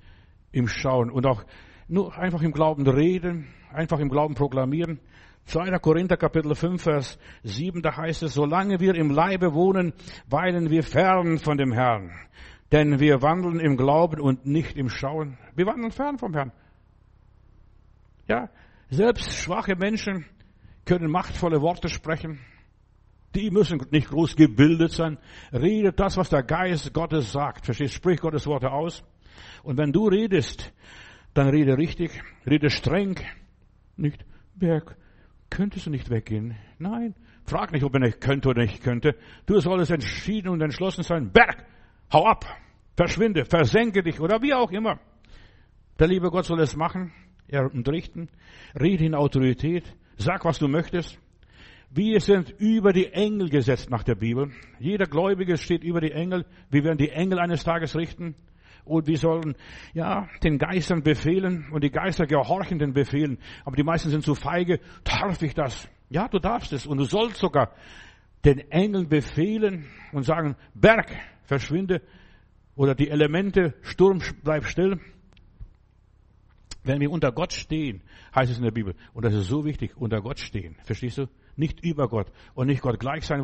[0.53, 1.45] im Schauen und auch
[1.87, 5.01] nur einfach im Glauben reden, einfach im Glauben proklamieren.
[5.47, 5.79] 2.
[5.81, 9.93] Korinther Kapitel 5, Vers 7, da heißt es, solange wir im Leibe wohnen,
[10.29, 12.11] weilen wir fern von dem Herrn.
[12.73, 15.39] Denn wir wandeln im Glauben und nicht im Schauen.
[15.55, 16.53] Wir wandeln fern vom Herrn.
[18.27, 18.49] Ja,
[18.91, 20.25] selbst schwache Menschen
[20.85, 22.41] können machtvolle Worte sprechen.
[23.35, 25.19] Die müssen nicht groß gebildet sein.
[25.53, 27.65] Redet das, was der Geist Gottes sagt.
[27.65, 27.95] Verstehst?
[27.95, 29.03] Sprich Gottes Worte aus.
[29.63, 30.73] Und wenn du redest,
[31.35, 33.17] dann rede richtig, rede streng.
[33.97, 34.25] Nicht,
[34.55, 34.97] Berg,
[35.51, 36.57] könntest du nicht weggehen?
[36.79, 37.15] Nein.
[37.45, 39.17] Frag nicht, ob er nicht könnte oder nicht könnte.
[39.47, 41.31] Du solltest entschieden und entschlossen sein.
[41.31, 41.67] Berg,
[42.15, 42.47] hau ab.
[42.97, 45.01] Verschwinde, versenke dich oder wie auch immer.
[45.99, 47.13] Der liebe Gott soll es machen,
[47.49, 48.29] er unterrichten,
[48.81, 49.85] rede in Autorität,
[50.17, 51.19] sag, was du möchtest.
[51.91, 54.51] Wir sind über die Engel gesetzt nach der Bibel.
[54.81, 56.45] Jeder Gläubige steht über die Engel.
[56.71, 58.35] Wir werden die Engel eines Tages richten.
[58.85, 59.55] Und wir sollen,
[59.93, 63.39] ja, den Geistern befehlen und die Geister gehorchen den Befehlen.
[63.65, 64.81] Aber die meisten sind zu feige.
[65.05, 65.89] Darf ich das?
[66.11, 66.85] Ja, du darfst es.
[66.85, 67.71] Und du sollst sogar
[68.45, 71.13] den Engeln befehlen und sagen, Berg,
[71.45, 72.03] verschwinde,
[72.77, 74.99] oder die Elemente, Sturm, bleib still.
[76.83, 78.03] Wenn wir unter Gott stehen,
[78.35, 80.77] heißt es in der Bibel, und das ist so wichtig, unter Gott stehen.
[80.85, 81.29] Verstehst du?
[81.57, 83.43] Nicht über Gott und nicht Gott gleich sein,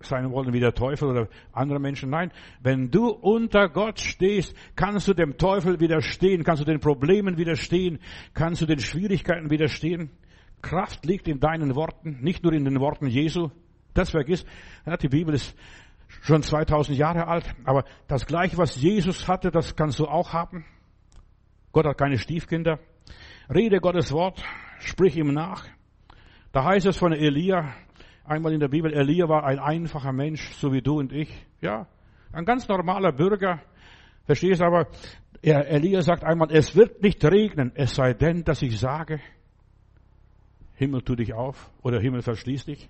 [0.00, 2.08] sein wollen wie der Teufel oder andere Menschen.
[2.08, 2.30] Nein,
[2.62, 7.98] wenn du unter Gott stehst, kannst du dem Teufel widerstehen, kannst du den Problemen widerstehen,
[8.32, 10.10] kannst du den Schwierigkeiten widerstehen.
[10.62, 13.50] Kraft liegt in deinen Worten, nicht nur in den Worten Jesu.
[13.92, 14.46] Das vergiss.
[14.86, 15.54] Ja, die Bibel ist
[16.20, 20.64] schon 2000 Jahre alt, aber das Gleiche, was Jesus hatte, das kannst du auch haben.
[21.72, 22.78] Gott hat keine Stiefkinder.
[23.52, 24.42] Rede Gottes Wort,
[24.78, 25.66] sprich ihm nach.
[26.52, 27.74] Da heißt es von Elia,
[28.24, 31.30] einmal in der Bibel, Elia war ein einfacher Mensch, so wie du und ich.
[31.60, 31.86] Ja,
[32.32, 33.60] ein ganz normaler Bürger.
[34.24, 34.86] Verstehst aber,
[35.42, 39.20] Elia sagt einmal, es wird nicht regnen, es sei denn, dass ich sage,
[40.74, 42.88] Himmel tu dich auf oder Himmel verschließ dich.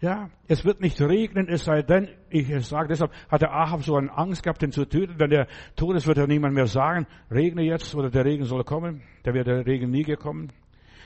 [0.00, 3.96] Ja, es wird nicht regnen, es sei denn, ich sage deshalb, hat der Ahab so
[3.96, 5.18] eine Angst gehabt, den zu töten.
[5.18, 8.62] Wenn der tot ist, wird er niemand mehr sagen, regne jetzt oder der Regen soll
[8.62, 9.02] kommen.
[9.24, 10.52] Da wird der Regen nie gekommen.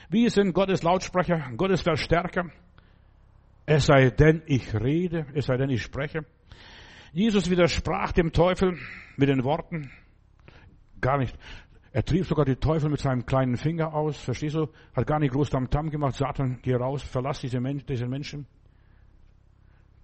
[0.09, 2.51] Wie sind Gottes Lautsprecher, Gottes Verstärker?
[3.65, 6.25] Es sei denn, ich rede, es sei denn, ich spreche.
[7.13, 8.77] Jesus widersprach dem Teufel
[9.17, 9.89] mit den Worten,
[11.01, 11.35] gar nicht.
[11.91, 14.67] Er trieb sogar die Teufel mit seinem kleinen Finger aus, verstehst du?
[14.95, 18.45] Hat gar nicht groß Tamtam gemacht, Satan, geh raus, verlass diese Menschen,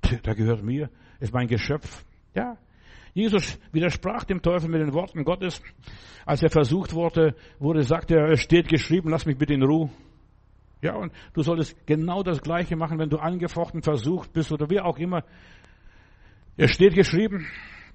[0.10, 2.04] Menschen der gehört mir, ist mein Geschöpf.
[2.34, 2.58] Ja.
[3.13, 5.62] Jesus widersprach dem Teufel mit den Worten Gottes.
[6.26, 9.89] Als er versucht wurde, wurde, sagte er, es steht geschrieben, lass mich bitte in Ruhe.
[10.82, 14.80] Ja, und du solltest genau das Gleiche machen, wenn du angefochten, versucht bist oder wie
[14.80, 15.24] auch immer.
[16.56, 17.48] Es steht geschrieben,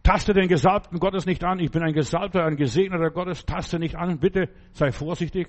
[0.02, 1.60] taste den Gesalbten Gottes nicht an.
[1.60, 3.46] Ich bin ein Gesalbter, ein Gesegneter Gottes.
[3.46, 4.18] Taste nicht an.
[4.18, 5.48] Bitte sei vorsichtig.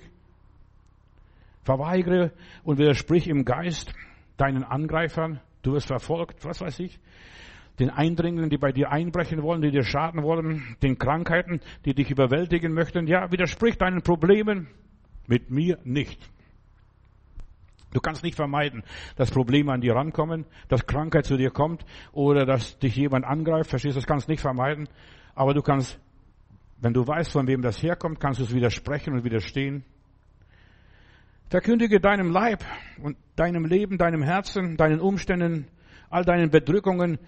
[1.64, 3.92] Verweigere und widersprich im Geist
[4.36, 5.40] deinen Angreifern.
[5.66, 7.00] Du wirst verfolgt, was weiß ich.
[7.80, 12.08] Den Eindringlingen, die bei dir einbrechen wollen, die dir schaden wollen, den Krankheiten, die dich
[12.08, 13.08] überwältigen möchten.
[13.08, 14.68] Ja, widersprich deinen Problemen.
[15.26, 16.30] Mit mir nicht.
[17.92, 18.84] Du kannst nicht vermeiden,
[19.16, 23.68] dass Probleme an dir rankommen, dass Krankheit zu dir kommt oder dass dich jemand angreift.
[23.68, 23.98] Verstehst du?
[23.98, 24.88] Das kannst du nicht vermeiden.
[25.34, 25.98] Aber du kannst,
[26.80, 29.84] wenn du weißt, von wem das herkommt, kannst du es widersprechen und widerstehen.
[31.48, 32.64] Verkündige deinem Leib
[33.00, 35.68] und deinem Leben, deinem Herzen, deinen Umständen,
[36.10, 37.18] all deinen Bedrückungen,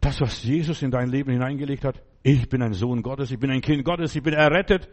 [0.00, 2.02] das, was Jesus in dein Leben hineingelegt hat.
[2.22, 4.88] Ich bin ein Sohn Gottes, ich bin ein Kind Gottes, ich bin errettet.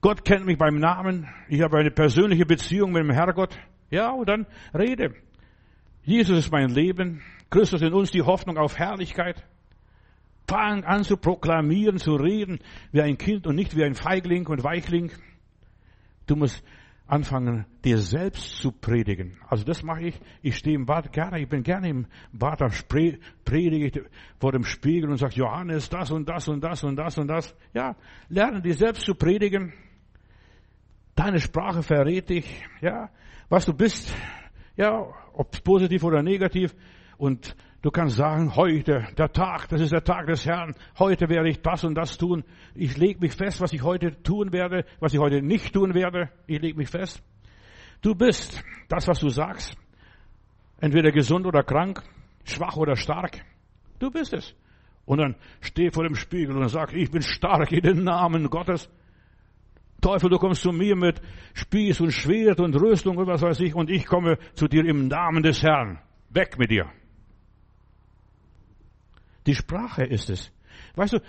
[0.00, 1.28] Gott kennt mich beim Namen.
[1.48, 3.58] Ich habe eine persönliche Beziehung mit dem Herrgott.
[3.90, 5.14] Ja, und dann rede.
[6.02, 7.22] Jesus ist mein Leben.
[7.50, 9.44] Christus in uns die Hoffnung auf Herrlichkeit.
[10.46, 12.58] Fang an zu proklamieren, zu reden
[12.90, 15.10] wie ein Kind und nicht wie ein Feigling und Weichling.
[16.26, 16.62] Du musst
[17.08, 19.38] anfangen, dir selbst zu predigen.
[19.48, 20.20] Also das mache ich.
[20.42, 22.68] Ich stehe im Bad gerne, ich bin gerne im Bad, da
[23.44, 24.00] predige ich
[24.38, 27.56] vor dem Spiegel und sage, Johannes, das und das und das und das und das.
[27.72, 27.96] Ja,
[28.28, 29.72] lerne dir selbst zu predigen.
[31.14, 32.46] Deine Sprache verrät dich,
[32.80, 33.10] ja,
[33.48, 34.14] was du bist,
[34.76, 36.76] ja, ob positiv oder negativ.
[37.16, 40.74] Und du kannst sagen, heute, der Tag, das ist der Tag des Herrn.
[40.98, 42.44] Heute werde ich das und das tun.
[42.74, 46.30] Ich lege mich fest, was ich heute tun werde, was ich heute nicht tun werde.
[46.46, 47.22] Ich lege mich fest.
[48.02, 49.76] Du bist das, was du sagst.
[50.80, 52.02] Entweder gesund oder krank,
[52.44, 53.44] schwach oder stark.
[53.98, 54.54] Du bist es.
[55.04, 58.90] Und dann steh vor dem Spiegel und sag, ich bin stark in den Namen Gottes.
[60.00, 61.20] Teufel, du kommst zu mir mit
[61.54, 65.08] Spieß und Schwert und Rüstung und was weiß ich, und ich komme zu dir im
[65.08, 65.98] Namen des Herrn.
[66.30, 66.88] Weg mit dir.
[69.48, 70.52] Die Sprache ist es.
[70.94, 71.20] Weißt du,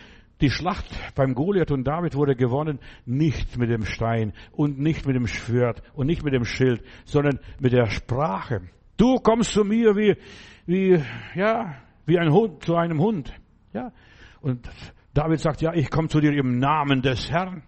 [0.42, 5.16] die Schlacht beim Goliath und David wurde gewonnen nicht mit dem Stein und nicht mit
[5.16, 8.60] dem Schwert und nicht mit dem Schild, sondern mit der Sprache.
[8.98, 10.18] Du kommst zu mir wie,
[10.66, 11.02] wie,
[11.34, 13.34] ja, wie ein Hund zu einem Hund.
[13.72, 13.94] Ja.
[14.42, 14.70] Und
[15.14, 17.64] David sagt, ja, ich komme zu dir im Namen des Herrn.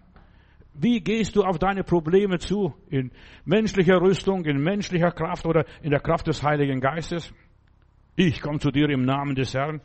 [0.74, 2.74] Wie gehst du auf deine Probleme zu?
[2.90, 3.10] In
[3.46, 7.32] menschlicher Rüstung, in menschlicher Kraft oder in der Kraft des Heiligen Geistes?
[8.16, 9.80] Ich komme zu dir im Namen des Herrn.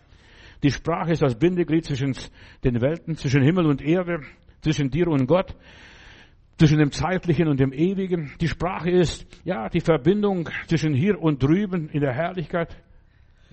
[0.63, 2.15] Die Sprache ist das Bindeglied zwischen
[2.63, 4.21] den Welten, zwischen Himmel und Erde,
[4.61, 5.55] zwischen dir und Gott,
[6.57, 8.31] zwischen dem Zeitlichen und dem Ewigen.
[8.41, 12.75] Die Sprache ist, ja, die Verbindung zwischen hier und drüben in der Herrlichkeit.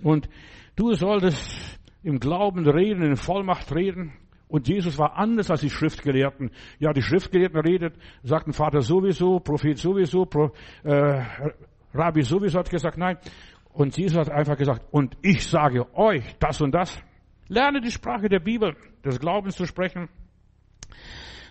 [0.03, 0.29] Und
[0.77, 4.13] du solltest im Glauben reden, in Vollmacht reden.
[4.49, 6.51] Und Jesus war anders als die Schriftgelehrten.
[6.79, 10.53] Ja, die Schriftgelehrten redet, sagten Vater sowieso, Prophet sowieso, Pro,
[10.85, 11.23] äh,
[11.93, 13.19] Rabbi sowieso hat gesagt, nein.
[13.75, 16.97] Und Jesus hat einfach gesagt, und ich sage euch das und das.
[17.49, 20.09] Lerne die Sprache der Bibel, des Glaubens zu sprechen.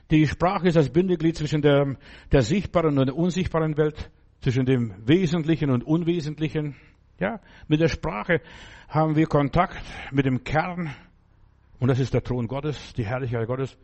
[0.10, 1.98] Die Sprache ist das Bindeglied zwischen der,
[2.32, 4.10] der sichtbaren und der unsichtbaren Welt,
[4.40, 6.76] zwischen dem Wesentlichen und Unwesentlichen.
[7.20, 8.42] Ja, mit der Sprache
[8.88, 10.96] haben wir Kontakt mit dem Kern.
[11.80, 13.78] Und das ist der Thron Gottes, die Herrlichkeit Gottes.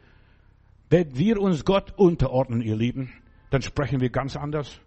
[0.89, 3.12] Wenn wir uns Gott unterordnen, ihr Lieben,
[3.49, 4.80] dann sprechen wir ganz anders.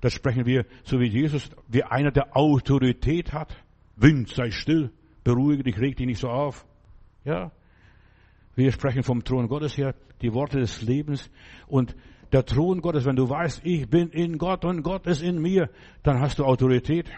[0.00, 3.56] Da sprechen wir, so wie Jesus, wie einer, der Autorität hat.
[3.96, 4.92] Wind, sei still,
[5.24, 6.66] beruhige dich, reg dich nicht so auf.
[7.24, 7.50] Ja.
[8.54, 11.30] Wir sprechen vom Thron Gottes her, die Worte des Lebens.
[11.66, 11.96] Und
[12.32, 15.70] der Thron Gottes, wenn du weißt, ich bin in Gott und Gott ist in mir,
[16.02, 17.10] dann hast du Autorität.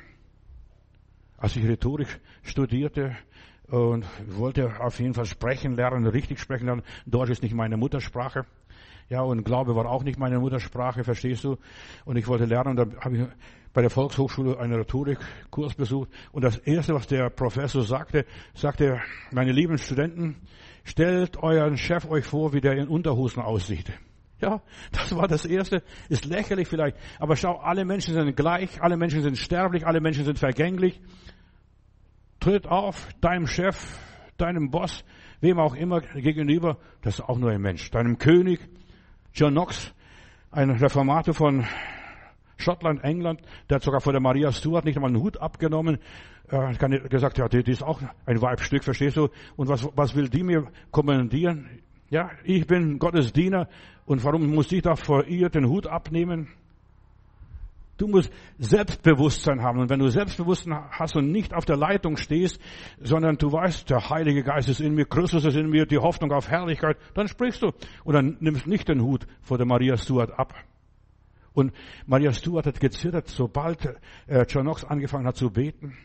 [1.36, 3.16] Als ich Rhetorik studierte
[3.68, 4.04] und
[4.36, 8.44] wollte auf jeden Fall sprechen lernen, richtig sprechen lernen, Deutsch ist nicht meine Muttersprache.
[9.08, 11.56] Ja, und Glaube war auch nicht meine Muttersprache, verstehst du?
[12.04, 13.26] Und ich wollte lernen, und dann habe ich
[13.72, 16.10] bei der Volkshochschule einen Rhetorikkurs besucht.
[16.32, 20.36] Und das Erste, was der Professor sagte, sagte, meine lieben Studenten,
[20.84, 23.92] stellt euren Chef euch vor, wie der in Unterhosen aussieht.
[24.40, 25.82] Ja, das war das Erste.
[26.08, 26.96] Ist lächerlich vielleicht.
[27.18, 31.00] Aber schau, alle Menschen sind gleich, alle Menschen sind sterblich, alle Menschen sind vergänglich.
[32.40, 33.98] Tritt auf deinem Chef,
[34.36, 35.04] deinem Boss,
[35.40, 37.90] wem auch immer gegenüber, das ist auch nur ein Mensch.
[37.90, 38.60] Deinem König,
[39.34, 39.92] John Knox,
[40.50, 41.64] ein Reformator von
[42.56, 45.98] Schottland, England, der hat sogar vor der Maria Stuart nicht einmal einen Hut abgenommen.
[46.50, 46.78] Hat
[47.10, 49.28] gesagt, ja, die, die ist auch ein Weibstück, verstehst du?
[49.56, 51.68] Und was, was will die mir kommandieren?
[52.10, 53.68] Ja, ich bin Gottes Diener
[54.06, 56.48] und warum muss ich da vor ihr den Hut abnehmen?
[57.98, 59.80] Du musst Selbstbewusstsein haben.
[59.80, 62.60] Und wenn du Selbstbewusstsein hast und nicht auf der Leitung stehst,
[63.00, 66.32] sondern du weißt, der Heilige Geist ist in mir, Christus ist in mir, die Hoffnung
[66.32, 67.72] auf Herrlichkeit, dann sprichst du.
[68.04, 70.54] Und dann nimmst nicht den Hut vor der Maria Stuart ab.
[71.52, 71.72] Und
[72.06, 73.84] Maria Stuart hat gezittert, sobald
[74.28, 75.98] äh, John Knox angefangen hat zu beten.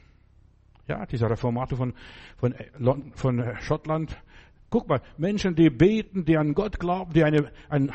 [0.88, 1.94] Ja, dieser Reformator von,
[2.38, 2.66] von, äh,
[3.14, 4.18] von Schottland.
[4.72, 7.92] Guck mal, Menschen, die beten, die an Gott glauben, die eine, ein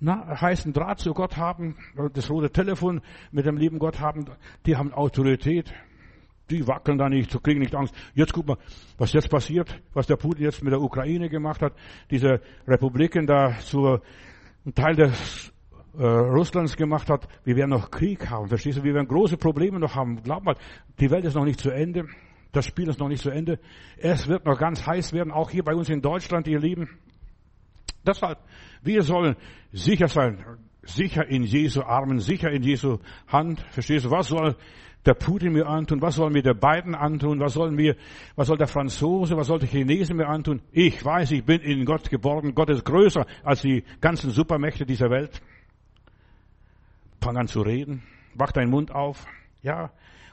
[0.00, 1.76] na, heißen Draht zu Gott haben,
[2.12, 3.00] das rote Telefon
[3.32, 4.26] mit dem lieben Gott haben,
[4.66, 5.72] die haben Autorität.
[6.50, 7.94] Die wackeln da nicht, kriegen nicht Angst.
[8.14, 8.58] Jetzt guck mal,
[8.98, 11.72] was jetzt passiert, was der Putin jetzt mit der Ukraine gemacht hat.
[12.10, 13.98] Diese Republiken da zu
[14.64, 15.54] einem Teil des
[15.96, 17.28] äh, Russlands gemacht hat.
[17.44, 18.84] Wir werden noch Krieg haben, verstehst du?
[18.84, 20.22] Wir werden große Probleme noch haben.
[20.22, 20.56] Glaub mal,
[21.00, 22.08] die Welt ist noch nicht zu Ende.
[22.52, 23.58] Das Spiel ist noch nicht zu Ende.
[23.96, 26.88] Es wird noch ganz heiß werden, auch hier bei uns in Deutschland, ihr Lieben.
[28.06, 28.38] Deshalb,
[28.84, 29.36] wir sollen
[29.72, 30.44] sicher sein.
[30.82, 33.60] sicher in Jesu Armen, sicher in Jesu Hand.
[33.70, 34.10] Verstehst du?
[34.10, 34.56] Was soll
[35.06, 36.00] der Putin mir antun?
[36.00, 37.40] Was soll mir der Biden antun?
[37.40, 37.96] Was soll mir,
[38.36, 40.62] was soll der Franzose, was soll der Chinesen mir antun?
[40.72, 42.54] Ich weiß, ich bin in Gott geborgen.
[42.54, 45.40] Gott ist größer als die ganzen Supermächte dieser Welt.
[47.20, 48.02] Fang an zu reden.
[48.34, 49.26] Mach deinen Mund auf.
[49.62, 49.90] Ja.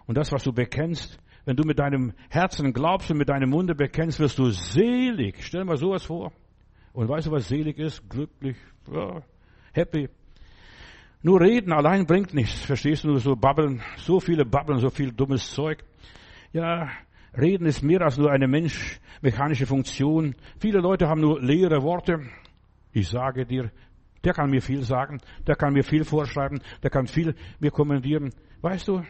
[0.07, 3.75] Und das, was du bekennst, wenn du mit deinem Herzen glaubst und mit deinem Munde
[3.75, 5.43] bekennst, wirst du selig.
[5.43, 6.31] Stell dir mal sowas vor.
[6.93, 8.09] Und weißt du, was selig ist?
[8.09, 8.57] Glücklich,
[8.91, 9.21] ja,
[9.73, 10.09] happy.
[11.23, 12.61] Nur reden allein bringt nichts.
[12.61, 13.09] Verstehst du?
[13.09, 15.83] Nur so babbeln, so viele babbeln, so viel dummes Zeug.
[16.51, 16.89] Ja,
[17.37, 20.35] reden ist mehr als nur eine menschmechanische Funktion.
[20.59, 22.21] Viele Leute haben nur leere Worte.
[22.91, 23.71] Ich sage dir,
[24.23, 28.31] der kann mir viel sagen, der kann mir viel vorschreiben, der kann viel mir kommentieren.
[28.61, 29.03] Weißt du,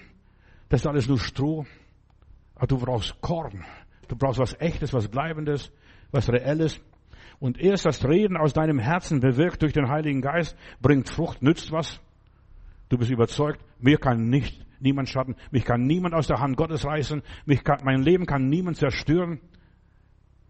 [0.69, 1.65] das ist alles nur Stroh.
[2.55, 3.63] Aber du brauchst Korn.
[4.07, 5.71] Du brauchst was Echtes, was Bleibendes,
[6.11, 6.79] was Reelles.
[7.41, 11.71] Und erst das Reden aus deinem Herzen bewirkt durch den Heiligen Geist, bringt Frucht, nützt
[11.71, 11.99] was.
[12.87, 16.85] Du bist überzeugt, mir kann nicht niemand schaden, mich kann niemand aus der Hand Gottes
[16.85, 19.39] reißen, mich kann, mein Leben kann niemand zerstören.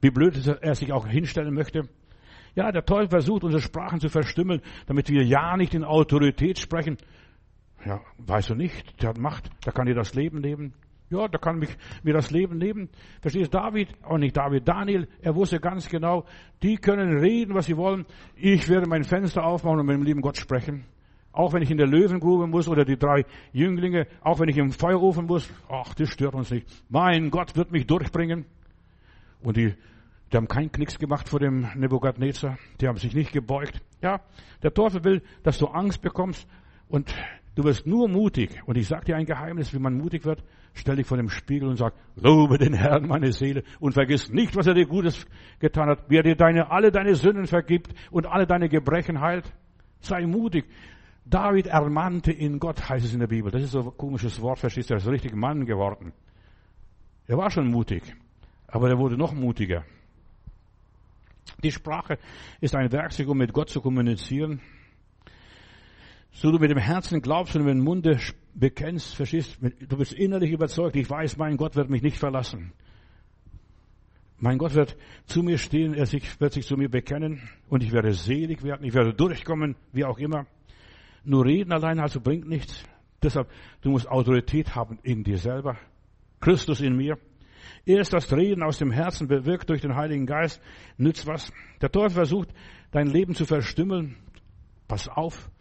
[0.02, 1.88] Wie blöd er sich auch hinstellen möchte.
[2.56, 6.98] Ja, der Teufel versucht, unsere Sprachen zu verstümmeln, damit wir ja nicht in Autorität sprechen.
[7.86, 10.74] Ja, weißt du nicht, der hat Macht, der kann dir das Leben nehmen.
[11.12, 11.70] Ja, da kann mich,
[12.03, 12.89] mir das Leben nehmen.
[13.22, 16.24] Verstehst David, auch nicht David, Daniel, er wusste ganz genau,
[16.64, 18.05] die können reden, was sie wollen.
[18.38, 20.86] Ich werde mein Fenster aufmachen und mit dem lieben Gott sprechen.
[21.34, 24.72] Auch wenn ich in der Löwengrube muss oder die drei Jünglinge, auch wenn ich im
[24.72, 26.66] Feuerofen muss, ach, das stört uns nicht.
[26.88, 28.45] Mein Gott wird mich durchbringen.
[29.41, 29.74] Und die,
[30.32, 32.57] die haben keinen Knicks gemacht vor dem Nebukadnezar.
[32.80, 33.82] Die haben sich nicht gebeugt.
[34.01, 34.22] Ja,
[34.64, 36.47] der Teufel will, dass du Angst bekommst
[36.88, 37.14] und
[37.55, 38.62] Du wirst nur mutig.
[38.66, 40.43] Und ich sage dir ein Geheimnis, wie man mutig wird.
[40.74, 44.55] Stell dich vor dem Spiegel und sag, lobe den Herrn, meine Seele, und vergiss nicht,
[44.55, 45.26] was er dir Gutes
[45.59, 49.53] getan hat, wie er dir deine, alle deine Sünden vergibt und alle deine Gebrechen heilt.
[49.99, 50.65] Sei mutig.
[51.26, 53.51] David ermannte in Gott, heißt es in der Bibel.
[53.51, 54.95] Das ist so ein komisches Wort, verstehst du?
[54.95, 56.13] Er ist richtig Mann geworden.
[57.28, 58.03] Er war schon mutig,
[58.67, 59.86] aber er wurde noch mutiger.
[61.63, 62.17] Die Sprache
[62.59, 64.61] ist ein Werkzeug, um mit Gott zu kommunizieren.
[66.32, 68.17] So du mit dem Herzen glaubst und mit dem Munde
[68.54, 72.74] bekennst, verstehst, du bist innerlich überzeugt, ich weiß, mein Gott wird mich nicht verlassen.
[74.38, 78.14] Mein Gott wird zu mir stehen, er wird sich zu mir bekennen und ich werde
[78.14, 80.47] selig werden, ich werde durchkommen, wie auch immer.
[81.24, 82.84] Nur reden allein also bringt nichts.
[83.22, 83.49] Deshalb,
[83.82, 85.78] du musst Autorität haben in dir selber.
[86.39, 87.20] Christus in mir.
[87.86, 90.60] Erst das Reden aus dem Herzen bewirkt durch den Heiligen Geist
[90.97, 91.52] nützt was.
[91.80, 92.49] Der Teufel versucht,
[92.89, 94.18] dein Leben zu verstümmeln.
[94.88, 95.52] Pass auf,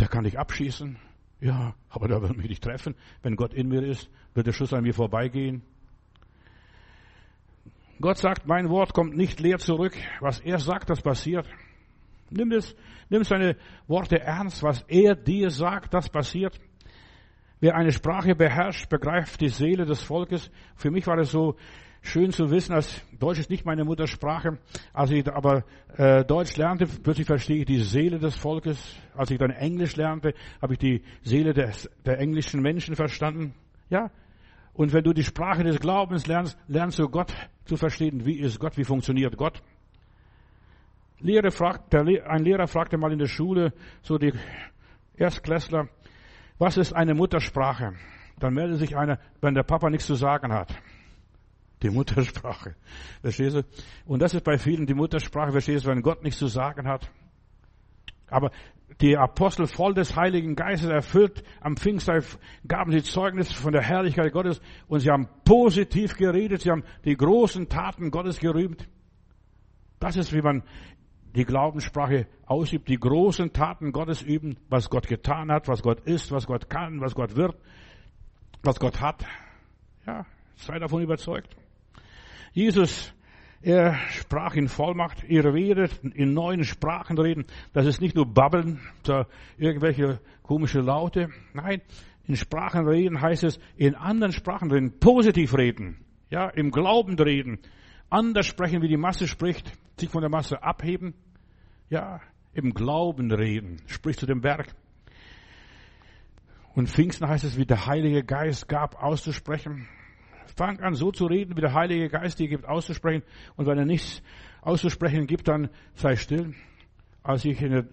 [0.00, 0.98] der kann dich abschießen.
[1.40, 2.94] Ja, aber der wird mich nicht treffen.
[3.22, 5.62] Wenn Gott in mir ist, wird der Schuss an mir vorbeigehen.
[8.00, 9.96] Gott sagt, mein Wort kommt nicht leer zurück.
[10.20, 11.46] Was er sagt, das passiert.
[12.30, 12.76] Nimm es,
[13.08, 14.62] nimm seine Worte ernst.
[14.62, 16.58] Was er dir sagt, das passiert.
[17.60, 20.50] Wer eine Sprache beherrscht, begreift die Seele des Volkes.
[20.76, 21.56] Für mich war es so,
[22.08, 24.58] schön zu wissen, dass Deutsch ist nicht meine Muttersprache.
[24.92, 25.64] Als ich aber
[25.96, 28.96] äh, Deutsch lernte, plötzlich verstehe ich die Seele des Volkes.
[29.14, 33.54] Als ich dann Englisch lernte, habe ich die Seele des, der englischen Menschen verstanden.
[33.90, 34.10] Ja.
[34.72, 37.32] Und wenn du die Sprache des Glaubens lernst, lernst du Gott
[37.64, 38.24] zu verstehen.
[38.24, 38.76] Wie ist Gott?
[38.76, 39.62] Wie funktioniert Gott?
[41.20, 44.32] Lehrer fragt, der, ein Lehrer fragte mal in der Schule, so die
[45.16, 45.88] Erstklässler,
[46.58, 47.94] was ist eine Muttersprache?
[48.38, 50.72] Dann meldet sich einer, wenn der Papa nichts zu sagen hat.
[51.82, 52.74] Die Muttersprache.
[53.20, 53.62] Verstehst du?
[54.06, 57.10] Und das ist bei vielen die Muttersprache, verstehst du, wenn Gott nichts zu sagen hat.
[58.28, 58.50] Aber
[59.00, 62.24] die Apostel voll des Heiligen Geistes erfüllt am Pfingsttag
[62.66, 67.16] gaben sie Zeugnis von der Herrlichkeit Gottes und sie haben positiv geredet, sie haben die
[67.16, 68.88] großen Taten Gottes gerühmt.
[70.00, 70.62] Das ist, wie man
[71.34, 76.32] die Glaubenssprache ausübt, die großen Taten Gottes üben, was Gott getan hat, was Gott ist,
[76.32, 77.56] was Gott kann, was Gott wird,
[78.62, 79.24] was Gott hat.
[80.06, 80.24] Ja,
[80.56, 81.56] sei davon überzeugt.
[82.52, 83.12] Jesus,
[83.60, 87.44] er sprach in Vollmacht, ihr redet in neuen Sprachen reden.
[87.72, 88.80] Das ist nicht nur Babbeln,
[89.56, 91.30] irgendwelche komische Laute.
[91.54, 91.82] Nein,
[92.26, 96.04] in Sprachen reden heißt es, in anderen Sprachen reden, positiv reden.
[96.30, 97.58] Ja, im Glauben reden.
[98.10, 101.14] Anders sprechen, wie die Masse spricht, sich von der Masse abheben.
[101.90, 102.20] Ja,
[102.52, 104.74] im Glauben reden, sprich zu dem Berg.
[106.74, 109.88] Und Pfingsten heißt es, wie der Heilige Geist gab, auszusprechen.
[110.56, 113.22] Fang an, so zu reden, wie der Heilige Geist dir gibt, auszusprechen.
[113.56, 114.22] Und wenn er nichts
[114.62, 116.54] auszusprechen gibt, dann sei still.
[117.22, 117.84] Als ich in, der,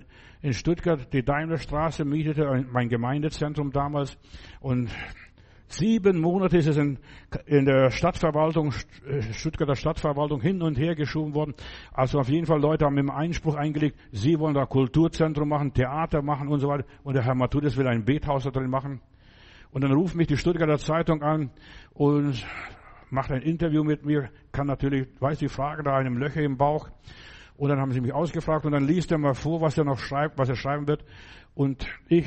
[0.42, 4.18] in Stuttgart die Daimlerstraße mietete, mein Gemeindezentrum damals,
[4.60, 4.90] und
[5.68, 7.00] Sieben Monate ist es in,
[7.48, 8.74] in der Stadtverwaltung,
[9.08, 11.56] äh, Stuttgarter Stadtverwaltung hin und her geschoben worden.
[11.92, 16.22] Also auf jeden Fall Leute haben im Einspruch eingelegt, sie wollen da Kulturzentrum machen, Theater
[16.22, 16.86] machen und so weiter.
[17.04, 19.02] Und der Herr Matthäus will ein Bethaus da drin machen.
[19.76, 21.52] Und dann ruft mich die Stuttgarter Zeitung an
[21.94, 22.48] und
[23.10, 26.88] macht ein Interview mit mir, kann natürlich, weiß die Frage da einem Löcher im Bauch.
[27.58, 30.00] Und dann haben sie mich ausgefragt und dann liest er mal vor, was er noch
[30.00, 31.04] schreibt, was er schreiben wird.
[31.56, 32.26] Und ich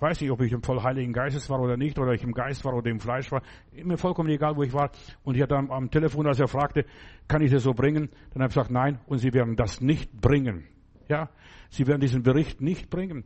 [0.00, 2.64] weiß nicht, ob ich im voll Heiligen Geistes war oder nicht, oder ich im Geist
[2.64, 3.42] war oder im Fleisch war.
[3.70, 4.90] Mir vollkommen egal, wo ich war.
[5.24, 6.86] Und ich hatte am, am Telefon, als er fragte,
[7.28, 8.08] kann ich das so bringen?
[8.32, 10.64] Dann habe ich gesagt, nein, und Sie werden das nicht bringen.
[11.06, 11.28] Ja,
[11.68, 13.24] Sie werden diesen Bericht nicht bringen.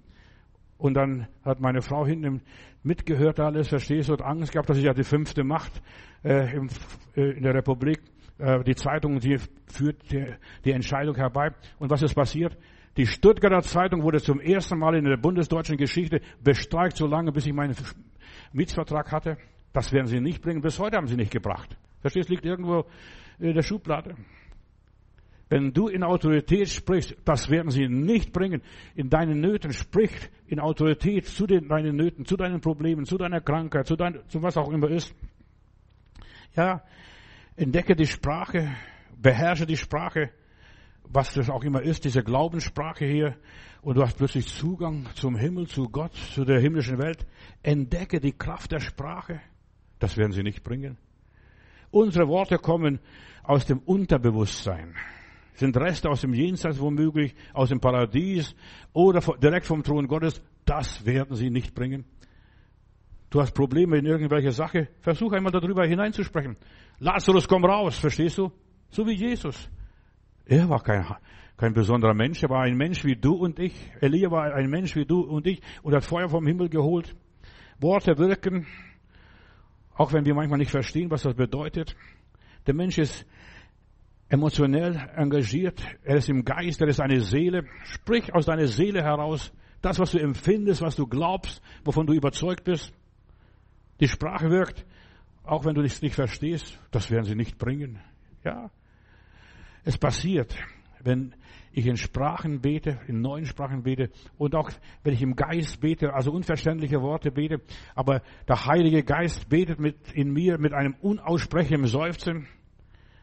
[0.82, 2.42] Und dann hat meine Frau hinten
[2.82, 5.80] mitgehört alles, verstehst du, hat Angst gehabt, dass ich ja die fünfte Macht
[6.24, 6.68] äh, im,
[7.14, 8.00] äh, in der Republik,
[8.38, 9.36] äh, die Zeitung, die
[9.68, 10.26] führt die,
[10.64, 11.52] die Entscheidung herbei.
[11.78, 12.58] Und was ist passiert?
[12.96, 17.46] Die Stuttgarter Zeitung wurde zum ersten Mal in der bundesdeutschen Geschichte bestreikt, so lange, bis
[17.46, 17.76] ich meinen
[18.52, 19.36] Mietsvertrag hatte.
[19.72, 20.62] Das werden sie nicht bringen.
[20.62, 21.78] Bis heute haben sie nicht gebracht.
[22.00, 22.86] Verstehst, liegt irgendwo
[23.38, 24.16] in der Schublade.
[25.52, 28.62] Wenn du in Autorität sprichst, das werden sie nicht bringen.
[28.94, 30.10] In deinen Nöten sprich
[30.46, 34.42] in Autorität zu den, deinen Nöten, zu deinen Problemen, zu deiner Krankheit, zu, dein, zu
[34.42, 35.14] was auch immer ist.
[36.56, 36.82] Ja,
[37.54, 38.74] entdecke die Sprache,
[39.20, 40.30] beherrsche die Sprache,
[41.04, 43.36] was das auch immer ist, diese Glaubenssprache hier,
[43.82, 47.26] und du hast plötzlich Zugang zum Himmel, zu Gott, zu der himmlischen Welt.
[47.62, 49.42] Entdecke die Kraft der Sprache.
[49.98, 50.96] Das werden sie nicht bringen.
[51.90, 53.00] Unsere Worte kommen
[53.42, 54.94] aus dem Unterbewusstsein,
[55.54, 58.54] sind Reste aus dem Jenseits womöglich, aus dem Paradies
[58.92, 60.42] oder direkt vom Thron Gottes.
[60.64, 62.04] Das werden sie nicht bringen.
[63.30, 66.56] Du hast Probleme in irgendwelcher Sache, versuch einmal darüber hineinzusprechen.
[66.98, 68.52] Lazarus, komm raus, verstehst du?
[68.90, 69.70] So wie Jesus.
[70.44, 71.06] Er war kein,
[71.56, 73.74] kein besonderer Mensch, er war ein Mensch wie du und ich.
[74.00, 77.14] Elia war ein Mensch wie du und ich und hat Feuer vom Himmel geholt.
[77.78, 78.66] Worte wirken,
[79.94, 81.96] auch wenn wir manchmal nicht verstehen, was das bedeutet.
[82.66, 83.26] Der Mensch ist
[84.32, 87.66] emotionell engagiert, er ist im Geist, er ist eine Seele.
[87.84, 89.52] Sprich aus deiner Seele heraus
[89.82, 92.94] das, was du empfindest, was du glaubst, wovon du überzeugt bist.
[94.00, 94.86] Die Sprache wirkt,
[95.44, 98.00] auch wenn du es nicht verstehst, das werden sie nicht bringen.
[98.42, 98.70] Ja,
[99.84, 100.56] es passiert,
[101.02, 101.34] wenn
[101.70, 104.08] ich in Sprachen bete, in neuen Sprachen bete
[104.38, 104.70] und auch
[105.02, 107.60] wenn ich im Geist bete, also unverständliche Worte bete,
[107.94, 112.48] aber der Heilige Geist betet mit, in mir mit einem unaussprechlichen Seufzen.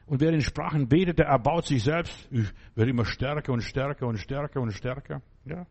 [0.10, 2.28] Und wer in Sprachen betet, der erbaut sich selbst.
[2.32, 5.22] Ich werde immer stärker und stärker und stärker und stärker.
[5.46, 5.68] Ja.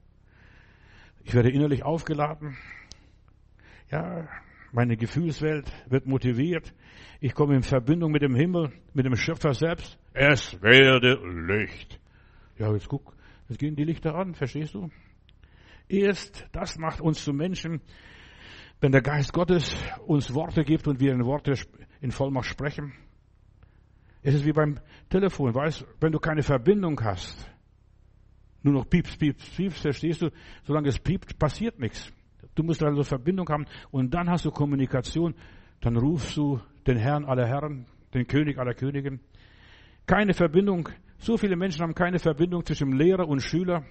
[1.25, 2.57] Ich werde innerlich aufgeladen.
[3.91, 4.29] Ja,
[4.71, 6.73] meine Gefühlswelt wird motiviert.
[7.19, 9.99] Ich komme in Verbindung mit dem Himmel, mit dem Schöpfer selbst.
[10.13, 11.19] Es werde
[11.49, 11.99] Licht.
[12.59, 13.17] Ja, jetzt guck,
[13.49, 14.89] jetzt gehen die Lichter an, verstehst du?
[15.89, 17.81] Erst das macht uns zu Menschen,
[18.81, 19.75] wenn der Geist Gottes
[20.07, 21.55] uns Worte gibt und wir in Worte
[22.01, 22.93] in Vollmacht sprechen.
[24.23, 27.49] Es ist wie beim Telefon, weißt, wenn du keine Verbindung hast,
[28.63, 30.31] nur noch pieps, pieps, pieps, verstehst du?
[30.65, 32.13] Solange es piept, passiert nichts.
[32.55, 35.35] Du musst also Verbindung haben und dann hast du Kommunikation.
[35.81, 39.21] Dann rufst du den Herrn aller Herren, den König aller Königen.
[40.07, 40.89] Keine Verbindung.
[41.19, 43.85] So viele Menschen haben keine Verbindung zwischen Lehrer und Schüler,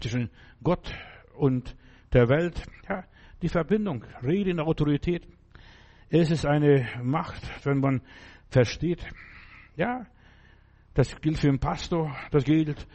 [0.00, 0.30] zwischen
[0.62, 0.94] Gott
[1.34, 1.76] und
[2.12, 2.62] der Welt.
[2.88, 3.04] Ja,
[3.42, 5.26] die Verbindung, Rede in Autorität.
[6.10, 8.02] Es ist eine Macht, wenn man
[8.52, 9.04] versteht.
[9.76, 10.06] Ja,
[10.94, 12.86] das gilt für den Pastor, das gilt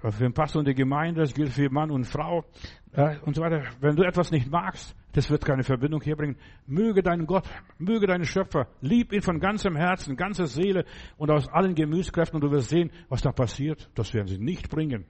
[0.00, 2.44] für den Pastor und die Gemeinde, das gilt für Mann und Frau
[2.92, 3.62] äh, und so weiter.
[3.80, 6.36] Wenn du etwas nicht magst, das wird keine Verbindung herbringen.
[6.66, 7.48] Möge deinen Gott,
[7.78, 10.84] möge deinen Schöpfer, lieb ihn von ganzem Herzen, ganzer Seele
[11.18, 13.90] und aus allen Gemüskräften und du wirst sehen, was da passiert.
[13.94, 15.04] Das werden sie nicht bringen.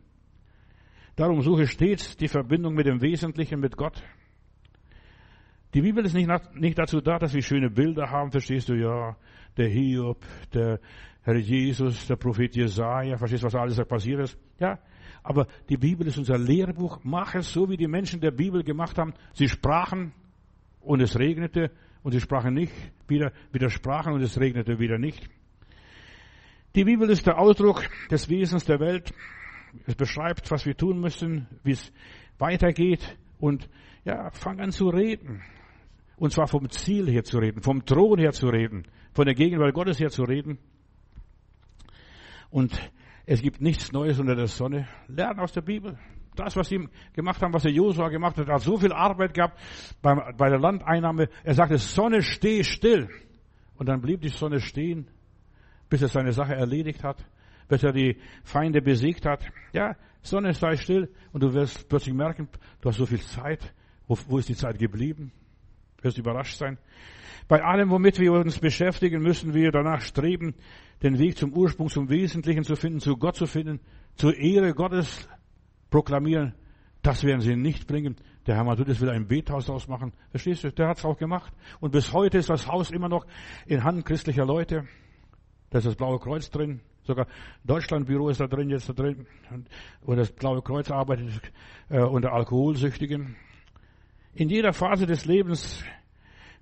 [1.17, 4.03] Darum suche stets die Verbindung mit dem Wesentlichen, mit Gott.
[5.75, 9.17] Die Bibel ist nicht, nicht dazu da, dass wir schöne Bilder haben, verstehst du, ja,
[9.57, 10.81] der Hiob, der
[11.23, 14.39] Herr Jesus, der Prophet Jesaja, verstehst du, was alles da passiert ist?
[14.59, 14.79] Ja,
[15.23, 17.01] aber die Bibel ist unser Lehrbuch.
[17.03, 19.13] Mach es so, wie die Menschen der Bibel gemacht haben.
[19.35, 20.13] Sie sprachen
[20.81, 21.71] und es regnete
[22.03, 22.73] und sie sprachen nicht,
[23.07, 25.29] wieder widersprachen und es regnete wieder nicht.
[26.75, 29.13] Die Bibel ist der Ausdruck des Wesens der Welt.
[29.87, 31.93] Es beschreibt, was wir tun müssen, wie es
[32.39, 33.69] weitergeht und
[34.05, 35.43] ja, fang an zu reden.
[36.21, 39.73] Und zwar vom Ziel her zu reden, vom Thron her zu reden, von der Gegenwart
[39.73, 40.59] Gottes her zu reden.
[42.51, 42.79] Und
[43.25, 44.87] es gibt nichts Neues unter der Sonne.
[45.09, 45.99] Lernen aus der Bibel.
[46.37, 49.59] Das, was sie gemacht haben, was der Josua gemacht hat, hat so viel Arbeit gehabt
[50.03, 51.31] bei, der Landeinnahme.
[51.43, 53.09] Er sagte, Sonne, steh still.
[53.77, 55.09] Und dann blieb die Sonne stehen,
[55.89, 57.25] bis er seine Sache erledigt hat,
[57.67, 59.43] bis er die Feinde besiegt hat.
[59.73, 61.11] Ja, Sonne, sei still.
[61.33, 62.47] Und du wirst plötzlich merken,
[62.83, 63.73] du hast so viel Zeit.
[64.07, 65.33] Wo, wo ist die Zeit geblieben?
[66.03, 66.79] Wirst überrascht sein.
[67.49, 70.55] Bei allem, womit wir uns beschäftigen, müssen wir danach streben,
[71.03, 73.81] den Weg zum Ursprung, zum Wesentlichen zu finden, zu Gott zu finden,
[74.15, 75.29] zur Ehre Gottes
[75.91, 76.55] proklamieren.
[77.03, 78.17] Das werden sie nicht bringen.
[78.47, 80.13] Der Herr Matthäus will ein Bethaus daraus machen.
[80.31, 80.73] Verstehst du?
[80.73, 81.53] Der hat es auch gemacht.
[81.81, 83.27] Und bis heute ist das Haus immer noch
[83.67, 84.85] in Hand christlicher Leute.
[85.71, 86.81] Da ist das Blaue Kreuz drin.
[87.03, 87.27] Sogar
[87.65, 89.27] Deutschlandbüro ist da drin, jetzt da drin.
[90.03, 91.41] Und das Blaue Kreuz arbeitet
[91.89, 93.37] äh, unter Alkoholsüchtigen.
[94.33, 95.85] In jeder Phase des Lebens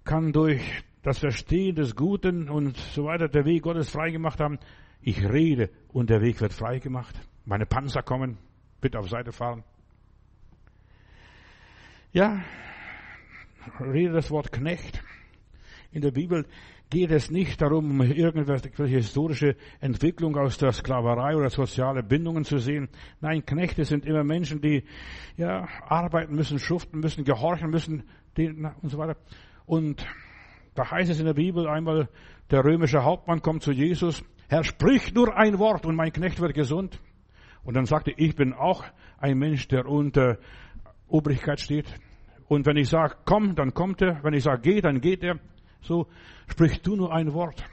[0.04, 0.62] kann durch
[1.02, 4.58] das Verstehen des Guten und so weiter der Weg Gottes freigemacht haben.
[5.02, 7.14] Ich rede und der Weg wird freigemacht.
[7.44, 8.38] Meine Panzer kommen.
[8.80, 9.64] Bitte auf Seite fahren.
[12.12, 12.42] Ja,
[13.80, 15.02] rede das Wort Knecht.
[15.92, 16.46] In der Bibel
[16.90, 22.58] geht es nicht darum, um irgendwelche historische Entwicklung aus der Sklaverei oder soziale Bindungen zu
[22.58, 22.88] sehen.
[23.20, 24.84] Nein, Knechte sind immer Menschen, die
[25.36, 28.04] ja arbeiten müssen, schuften müssen, gehorchen müssen
[28.36, 29.16] und so weiter.
[29.66, 30.06] Und
[30.74, 32.08] da heißt es in der Bibel einmal,
[32.50, 36.54] der römische Hauptmann kommt zu Jesus, Herr, sprich nur ein Wort und mein Knecht wird
[36.54, 36.98] gesund.
[37.64, 38.82] Und dann sagte, ich bin auch
[39.18, 40.38] ein Mensch, der unter
[41.06, 41.86] Obrigkeit steht.
[42.48, 44.24] Und wenn ich sage, komm, dann kommt er.
[44.24, 45.38] Wenn ich sage, geh, dann geht er.
[45.80, 46.06] So,
[46.48, 47.64] sprich du nur ein Wort.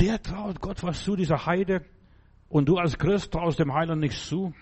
[0.00, 1.84] Der traut Gott was zu, dieser Heide.
[2.48, 4.54] Und du als Christ traust dem Heiland nichts zu.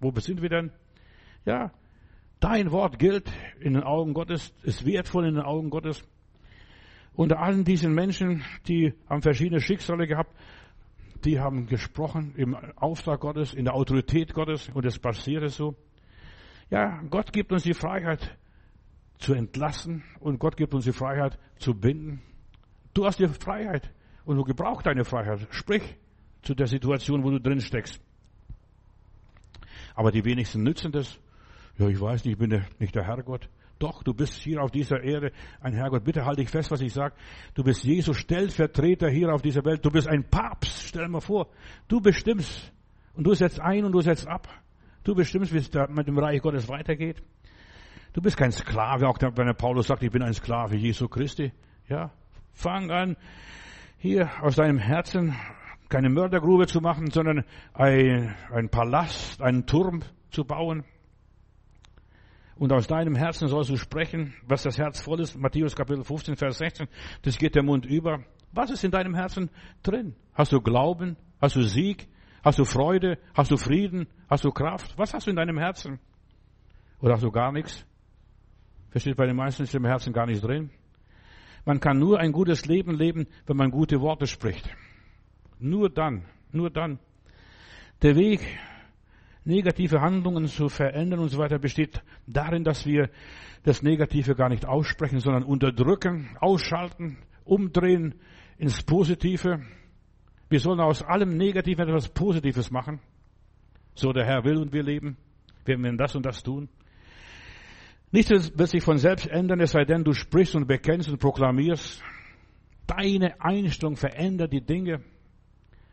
[0.00, 0.70] Wo sind wir denn?
[1.44, 1.70] Ja,
[2.40, 3.30] dein Wort gilt
[3.60, 6.02] in den Augen Gottes, ist wertvoll in den Augen Gottes.
[7.14, 10.34] Unter allen diesen Menschen, die haben verschiedene Schicksale gehabt,
[11.24, 15.74] die haben gesprochen im Auftrag Gottes, in der Autorität Gottes und es passierte so.
[16.68, 18.36] Ja, Gott gibt uns die Freiheit
[19.18, 22.22] zu entlassen und Gott gibt uns die Freiheit zu binden.
[22.94, 23.90] Du hast die Freiheit
[24.24, 25.46] und du gebrauchst deine Freiheit.
[25.50, 25.96] Sprich
[26.42, 28.00] zu der Situation, wo du drin steckst.
[29.94, 31.18] Aber die wenigsten nützen das.
[31.78, 33.48] Ja, ich weiß nicht, ich bin nicht der Herrgott.
[33.78, 36.04] Doch, du bist hier auf dieser Erde ein Herrgott.
[36.04, 37.14] Bitte halte dich fest, was ich sage.
[37.54, 39.84] Du bist Jesus Stellvertreter hier auf dieser Welt.
[39.84, 40.88] Du bist ein Papst.
[40.88, 41.48] Stell dir mal vor.
[41.88, 42.72] Du bestimmst.
[43.14, 44.48] Und du setzt ein und du setzt ab.
[45.04, 47.22] Du bestimmst, wie es da mit dem Reich Gottes weitergeht.
[48.16, 51.52] Du bist kein Sklave, auch wenn der Paulus sagt, ich bin ein Sklave Jesu Christi.
[51.86, 52.12] Ja,
[52.54, 53.14] fang an,
[53.98, 55.36] hier aus deinem Herzen
[55.90, 57.44] keine Mördergrube zu machen, sondern
[57.74, 60.00] ein, ein Palast, einen Turm
[60.30, 60.84] zu bauen.
[62.54, 65.38] Und aus deinem Herzen sollst du sprechen, was das Herz voll ist.
[65.38, 66.88] Matthäus Kapitel 15, Vers 16.
[67.20, 68.20] Das geht der Mund über.
[68.50, 69.50] Was ist in deinem Herzen
[69.82, 70.16] drin?
[70.32, 71.18] Hast du Glauben?
[71.38, 72.08] Hast du Sieg?
[72.42, 73.18] Hast du Freude?
[73.34, 74.06] Hast du Frieden?
[74.30, 74.96] Hast du Kraft?
[74.96, 75.98] Was hast du in deinem Herzen?
[77.02, 77.84] Oder hast du gar nichts?
[78.90, 80.70] Versteht bei den meisten ist im Herzen gar nichts drin.
[81.64, 84.68] Man kann nur ein gutes Leben leben, wenn man gute Worte spricht.
[85.58, 86.98] Nur dann, nur dann.
[88.02, 88.40] Der Weg,
[89.44, 93.10] negative Handlungen zu verändern und so weiter, besteht darin, dass wir
[93.64, 98.14] das Negative gar nicht aussprechen, sondern unterdrücken, ausschalten, umdrehen
[98.58, 99.60] ins Positive.
[100.48, 103.00] Wir sollen aus allem Negativen etwas Positives machen.
[103.94, 105.16] So der Herr will und wir leben.
[105.64, 106.68] Wir werden das und das tun.
[108.16, 112.02] Nichts wird sich von selbst ändern, es sei denn, du sprichst und bekennst und proklamierst.
[112.86, 115.02] Deine Einstellung verändert die Dinge.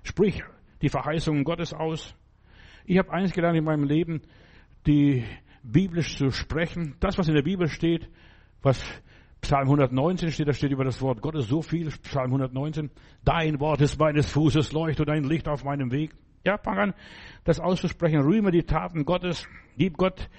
[0.03, 0.41] Sprich
[0.81, 2.15] die Verheißungen Gottes aus.
[2.85, 4.21] Ich habe eins gelernt in meinem Leben,
[4.87, 5.25] die
[5.63, 6.95] biblisch zu sprechen.
[7.01, 8.07] Das, was in der Bibel steht,
[8.61, 8.81] was
[9.41, 12.89] Psalm 119 steht, da steht über das Wort Gottes so viel, Psalm 119.
[13.25, 16.11] Dein Wort ist meines Fußes Leucht und ein Licht auf meinem Weg.
[16.45, 16.93] Ja, fang an,
[17.43, 18.21] das auszusprechen.
[18.21, 19.45] Rühme die Taten Gottes.
[19.75, 20.29] Gib Gott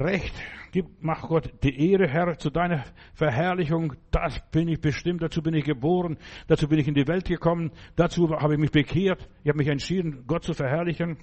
[0.00, 0.34] Recht.
[0.72, 3.94] Gib, mach Gott die Ehre, Herr, zu deiner Verherrlichung.
[4.10, 5.20] Das bin ich bestimmt.
[5.20, 6.16] Dazu bin ich geboren.
[6.46, 7.70] Dazu bin ich in die Welt gekommen.
[7.96, 9.28] Dazu habe ich mich bekehrt.
[9.42, 11.18] Ich habe mich entschieden, Gott zu verherrlichen.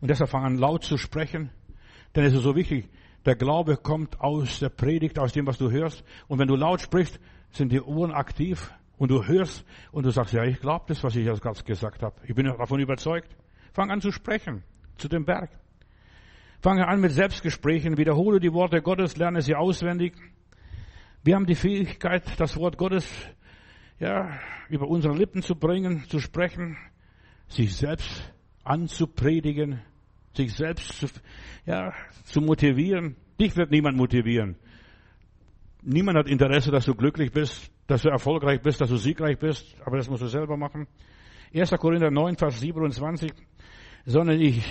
[0.00, 1.50] Und deshalb fang an, laut zu sprechen.
[2.14, 2.90] Denn es ist so wichtig.
[3.24, 6.04] Der Glaube kommt aus der Predigt, aus dem, was du hörst.
[6.28, 7.18] Und wenn du laut sprichst,
[7.50, 11.16] sind die Ohren aktiv und du hörst und du sagst, ja, ich glaube das, was
[11.16, 12.14] ich jetzt gerade gesagt habe.
[12.26, 13.34] Ich bin davon überzeugt.
[13.72, 14.62] Fang an zu sprechen
[14.96, 15.50] zu dem Berg.
[16.60, 20.14] Fange an mit Selbstgesprächen, wiederhole die Worte Gottes, lerne sie auswendig.
[21.22, 23.10] Wir haben die Fähigkeit, das Wort Gottes
[23.98, 24.38] ja,
[24.68, 26.76] über unsere Lippen zu bringen, zu sprechen,
[27.48, 28.32] sich selbst
[28.64, 29.80] anzupredigen,
[30.34, 31.06] sich selbst zu,
[31.66, 31.92] ja,
[32.24, 33.16] zu motivieren.
[33.40, 34.56] Dich wird niemand motivieren.
[35.82, 39.76] Niemand hat Interesse, dass du glücklich bist, dass du erfolgreich bist, dass du siegreich bist,
[39.84, 40.88] aber das musst du selber machen.
[41.54, 41.70] 1.
[41.72, 43.32] Korinther 9, Vers 27,
[44.04, 44.64] sondern ich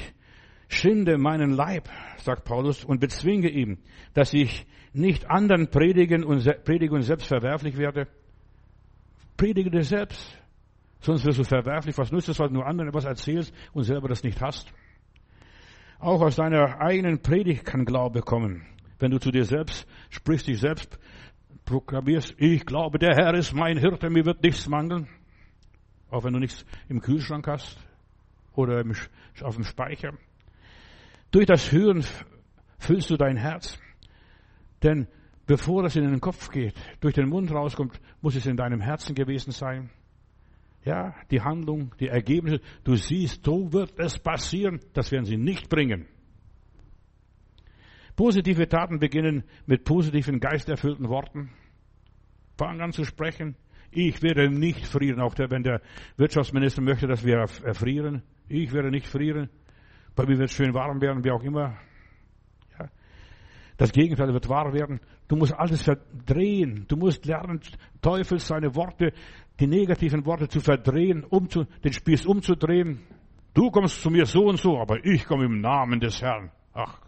[0.67, 3.77] schinde meinen Leib, sagt Paulus, und bezwinge ihm,
[4.13, 8.07] dass ich nicht anderen predigen und, predige und selbst verwerflich werde.
[9.37, 10.37] Predige dir selbst.
[11.01, 11.97] Sonst wirst du verwerflich.
[11.97, 14.73] Was nützt es, was du anderen etwas erzählst und selber das nicht hast?
[15.99, 18.65] Auch aus deiner eigenen Predigt kann Glaube kommen.
[18.99, 20.97] Wenn du zu dir selbst sprichst, dich selbst
[21.65, 25.07] proklamierst, ich glaube, der Herr ist mein Hirte, mir wird nichts mangeln.
[26.09, 27.77] Auch wenn du nichts im Kühlschrank hast
[28.53, 28.83] oder
[29.41, 30.13] auf dem Speicher.
[31.35, 32.01] Durch das Hören
[32.79, 33.77] füllst du dein Herz.
[34.81, 35.05] Denn
[35.45, 39.15] bevor es in den Kopf geht, durch den Mund rauskommt, muss es in deinem Herzen
[39.15, 39.89] gewesen sein.
[40.85, 45.67] Ja, die Handlung, die Ergebnisse, du siehst, so wird es passieren, das werden sie nicht
[45.67, 46.07] bringen.
[48.15, 51.49] Positive Taten beginnen mit positiven, geisterfüllten Worten.
[52.57, 53.57] Fang an zu sprechen.
[53.91, 55.81] Ich werde nicht frieren, auch wenn der
[56.15, 58.23] Wirtschaftsminister möchte, dass wir erfrieren.
[58.47, 59.49] Ich werde nicht frieren.
[60.15, 61.77] Bei mir wird schön warm werden, wie auch immer.
[62.79, 62.87] Ja.
[63.77, 65.01] Das Gegenteil wird wahr werden.
[65.27, 66.85] Du musst alles verdrehen.
[66.87, 67.59] Du musst lernen,
[68.01, 69.11] Teufel seine Worte,
[69.59, 73.01] die negativen Worte zu verdrehen, um zu, den Spieß umzudrehen.
[73.53, 76.51] Du kommst zu mir so und so, aber ich komme im Namen des Herrn.
[76.73, 76.99] Ach,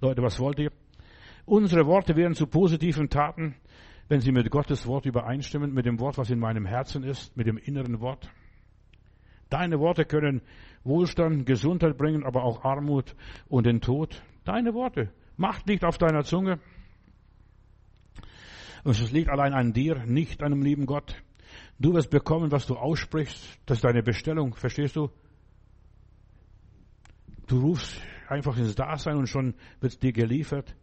[0.00, 0.72] Leute, was wollt ihr?
[1.44, 3.54] Unsere Worte werden zu positiven Taten,
[4.08, 7.46] wenn sie mit Gottes Wort übereinstimmen, mit dem Wort, was in meinem Herzen ist, mit
[7.46, 8.30] dem inneren Wort.
[9.50, 10.42] Deine Worte können
[10.84, 13.14] Wohlstand, Gesundheit bringen, aber auch Armut
[13.48, 14.22] und den Tod.
[14.44, 15.12] Deine Worte.
[15.36, 16.60] Macht liegt auf deiner Zunge.
[18.84, 21.22] Und es liegt allein an dir, nicht an dem lieben Gott.
[21.78, 23.58] Du wirst bekommen, was du aussprichst.
[23.66, 24.54] Das ist deine Bestellung.
[24.54, 25.10] Verstehst du?
[27.46, 30.74] Du rufst einfach ins Dasein und schon wird dir geliefert.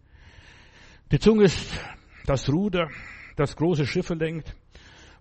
[1.11, 1.79] Die Zunge ist
[2.25, 2.89] das Ruder,
[3.35, 4.55] das große Schiffe lenkt.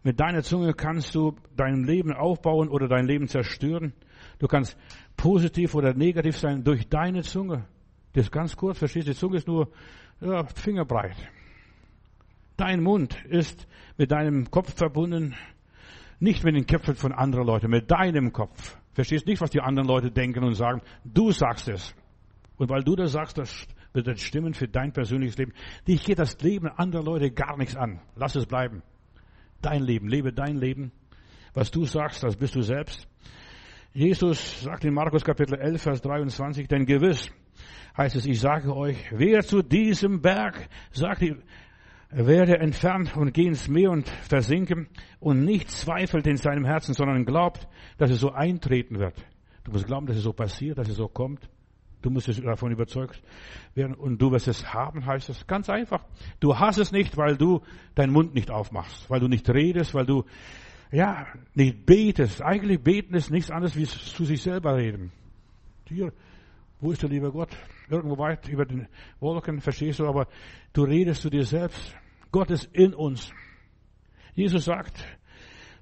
[0.03, 3.95] Mit deiner Zunge kannst du dein Leben aufbauen oder dein Leben zerstören.
[4.39, 4.76] Du kannst
[5.16, 7.66] positiv oder negativ sein durch deine Zunge.
[8.12, 9.12] Das ist ganz kurz, verstehst du?
[9.12, 9.70] Die Zunge ist nur
[10.20, 11.16] ja, fingerbreit.
[12.57, 13.66] Dein Mund ist
[13.97, 15.35] mit deinem Kopf verbunden,
[16.20, 18.76] nicht mit den Köpfen von anderen Leuten, mit deinem Kopf.
[18.93, 20.80] Verstehst nicht, was die anderen Leute denken und sagen.
[21.05, 21.95] Du sagst es.
[22.57, 25.53] Und weil du das sagst, das wird das stimmen für dein persönliches Leben.
[25.89, 28.01] Dich geht das Leben anderer Leute gar nichts an.
[28.14, 28.82] Lass es bleiben.
[29.61, 30.93] Dein Leben, lebe dein Leben.
[31.55, 33.09] Was du sagst, das bist du selbst.
[33.97, 37.30] Jesus sagt in Markus Kapitel 11, Vers 23, denn gewiss
[37.97, 41.22] heißt es, ich sage euch, wer zu diesem Berg, sagt,
[42.11, 44.88] werde entfernt und geh ins Meer und versinken
[45.20, 49.14] und nicht zweifelt in seinem Herzen, sondern glaubt, dass es so eintreten wird.
[49.62, 51.49] Du musst glauben, dass es so passiert, dass es so kommt.
[52.03, 53.22] Du musst davon überzeugt
[53.76, 55.47] werden und du wirst es haben, heißt es.
[55.47, 56.05] Ganz einfach.
[56.40, 57.62] Du hast es nicht, weil du
[57.95, 60.24] deinen Mund nicht aufmachst, weil du nicht redest, weil du,
[60.95, 62.40] ja, nicht betest.
[62.40, 65.11] Eigentlich beten ist nichts anderes, wie zu sich selber reden.
[65.88, 66.12] Hier,
[66.80, 67.51] wo ist der liebe Gott?
[67.88, 68.86] Irgendwo weit über den
[69.18, 70.28] Wolken, verstehst du, aber
[70.72, 71.97] du redest zu dir selbst.
[72.30, 73.32] Gott ist in uns.
[74.34, 75.05] Jesus sagt,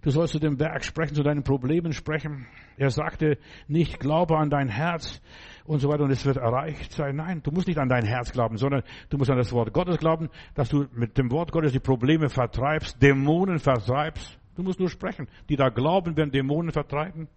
[0.00, 2.46] du sollst zu dem Berg sprechen, zu deinen Problemen sprechen.
[2.78, 3.36] Er sagte
[3.68, 5.20] nicht, glaube an dein Herz
[5.64, 7.16] und so weiter und es wird erreicht sein.
[7.16, 9.98] Nein, du musst nicht an dein Herz glauben, sondern du musst an das Wort Gottes
[9.98, 14.38] glauben, dass du mit dem Wort Gottes die Probleme vertreibst, Dämonen vertreibst.
[14.54, 15.28] Du musst nur sprechen.
[15.48, 17.28] Die da glauben, werden Dämonen vertreiben.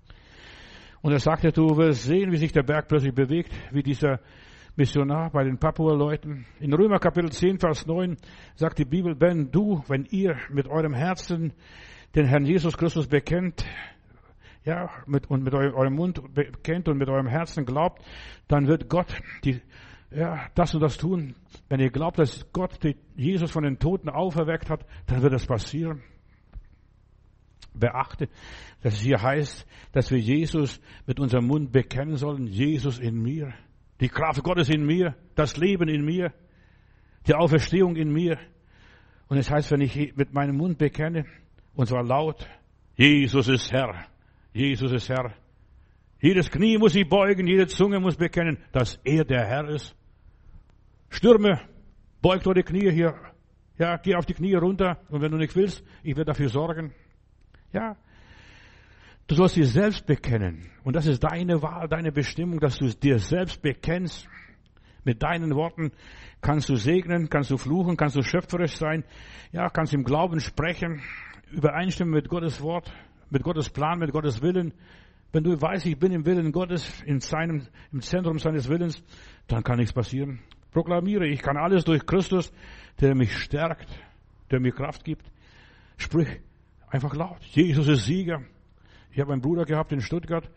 [1.01, 4.19] Und er sagte, du wirst sehen, wie sich der Berg plötzlich bewegt, wie dieser
[4.75, 6.45] Missionar bei den Papua-Leuten.
[6.59, 8.17] In Römer Kapitel 10, Vers 9
[8.55, 11.53] sagt die Bibel, wenn du, wenn ihr mit eurem Herzen
[12.15, 13.65] den Herrn Jesus Christus bekennt,
[14.65, 18.03] ja, mit, und mit eurem Mund bekennt und mit eurem Herzen glaubt,
[18.47, 19.61] dann wird Gott die,
[20.11, 21.35] ja, das und das tun.
[21.69, 22.79] Wenn ihr glaubt, dass Gott
[23.15, 26.01] Jesus von den Toten auferweckt hat, dann wird das passieren.
[27.79, 28.29] Beachte,
[28.81, 32.47] dass es hier heißt, dass wir Jesus mit unserem Mund bekennen sollen.
[32.47, 33.53] Jesus in mir.
[33.99, 35.15] Die Kraft Gottes in mir.
[35.35, 36.33] Das Leben in mir.
[37.27, 38.37] Die Auferstehung in mir.
[39.27, 41.25] Und es heißt, wenn ich mit meinem Mund bekenne,
[41.75, 42.47] und zwar laut,
[42.95, 44.05] Jesus ist Herr.
[44.53, 45.33] Jesus ist Herr.
[46.21, 49.95] Jedes Knie muss sich beugen, jede Zunge muss bekennen, dass er der Herr ist.
[51.09, 51.59] Stürme,
[52.21, 53.15] beugt eure Knie hier.
[53.77, 54.99] Ja, geh auf die Knie runter.
[55.09, 56.93] Und wenn du nicht willst, ich werde dafür sorgen.
[57.75, 57.97] Ja.
[59.27, 60.69] Du sollst dir selbst bekennen.
[60.83, 64.29] Und das ist deine Wahl, deine Bestimmung, dass du dir selbst bekennst.
[65.03, 65.91] Mit deinen Worten
[66.41, 69.03] kannst du segnen, kannst du fluchen, kannst du schöpferisch sein.
[69.51, 71.01] Ja, kannst im Glauben sprechen,
[71.51, 72.91] übereinstimmen mit Gottes Wort,
[73.29, 74.73] mit Gottes Plan, mit Gottes Willen.
[75.33, 79.03] Wenn du weißt, ich bin im Willen Gottes, in seinem, im Zentrum seines Willens,
[79.47, 80.39] dann kann nichts passieren.
[80.71, 82.53] Proklamiere, ich kann alles durch Christus,
[83.01, 83.89] der mich stärkt,
[84.49, 85.25] der mir Kraft gibt.
[85.97, 86.39] Sprich
[86.89, 87.41] einfach laut.
[87.51, 88.41] Jesus ist Sieger.
[89.11, 90.49] Ich habe einen Bruder gehabt in Stuttgart,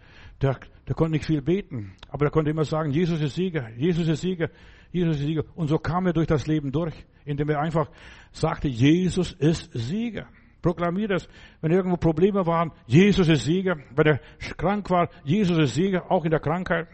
[0.43, 4.09] der, der konnte nicht viel beten, aber der konnte immer sagen, Jesus ist Sieger, Jesus
[4.09, 4.51] ist Sieger,
[4.91, 5.45] Jesus ist Sieger.
[5.55, 7.89] Und so kam er durch das Leben durch, indem er einfach
[8.33, 10.27] sagte, Jesus ist Sieger.
[10.61, 11.29] Proklamier das.
[11.61, 13.77] Wenn irgendwo Probleme waren, Jesus ist Sieger.
[13.95, 14.21] Wenn er
[14.57, 16.89] krank war, Jesus ist Sieger, auch in der Krankheit.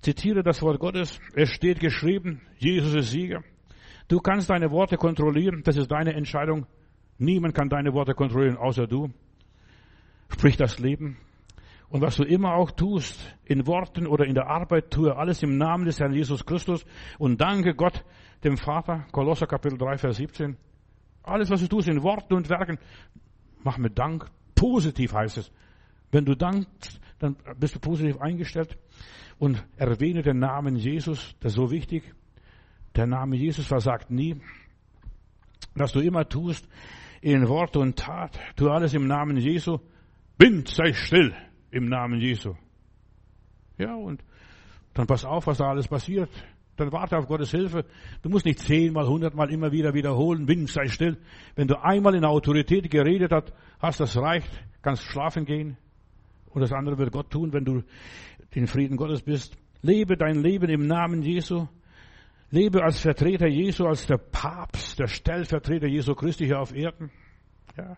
[0.00, 1.18] Zitiere das Wort Gottes.
[1.34, 3.42] Es steht geschrieben, Jesus ist Sieger.
[4.06, 6.66] Du kannst deine Worte kontrollieren, das ist deine Entscheidung.
[7.18, 9.10] Niemand kann deine Worte kontrollieren, außer du.
[10.28, 11.16] Sprich das Leben.
[11.88, 15.56] Und was du immer auch tust, in Worten oder in der Arbeit, tue alles im
[15.56, 16.84] Namen des Herrn Jesus Christus
[17.18, 18.04] und danke Gott,
[18.42, 19.06] dem Vater.
[19.12, 20.56] Kolosser Kapitel 3, Vers 17.
[21.22, 22.78] Alles, was du tust in Worten und Werken,
[23.62, 24.26] mach mit Dank.
[24.54, 25.52] Positiv heißt es.
[26.10, 28.76] Wenn du dankst, dann bist du positiv eingestellt
[29.38, 32.14] und erwähne den Namen Jesus, das ist so wichtig.
[32.94, 34.40] Der Name Jesus versagt nie.
[35.74, 36.68] Was du immer tust,
[37.34, 39.78] in Wort und Tat, tu alles im Namen Jesu.
[40.38, 41.34] Wind, sei still
[41.72, 42.54] im Namen Jesu.
[43.78, 44.22] Ja, und
[44.94, 46.30] dann pass auf, was da alles passiert.
[46.76, 47.84] Dann warte auf Gottes Hilfe.
[48.22, 51.18] Du musst nicht zehnmal, hundertmal immer wieder wiederholen, Wind, sei still.
[51.56, 54.50] Wenn du einmal in Autorität geredet hast, hast das reicht,
[54.82, 55.76] kannst schlafen gehen.
[56.50, 57.82] Und das andere wird Gott tun, wenn du
[58.52, 59.56] in Frieden Gottes bist.
[59.82, 61.66] Lebe dein Leben im Namen Jesu.
[62.50, 67.10] Lebe als Vertreter Jesu, als der Papst, der Stellvertreter Jesu Christi hier auf Erden.
[67.76, 67.96] Ja.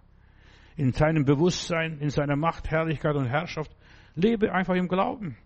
[0.76, 3.74] In seinem Bewusstsein, in seiner Macht, Herrlichkeit und Herrschaft.
[4.14, 5.36] Lebe einfach im Glauben.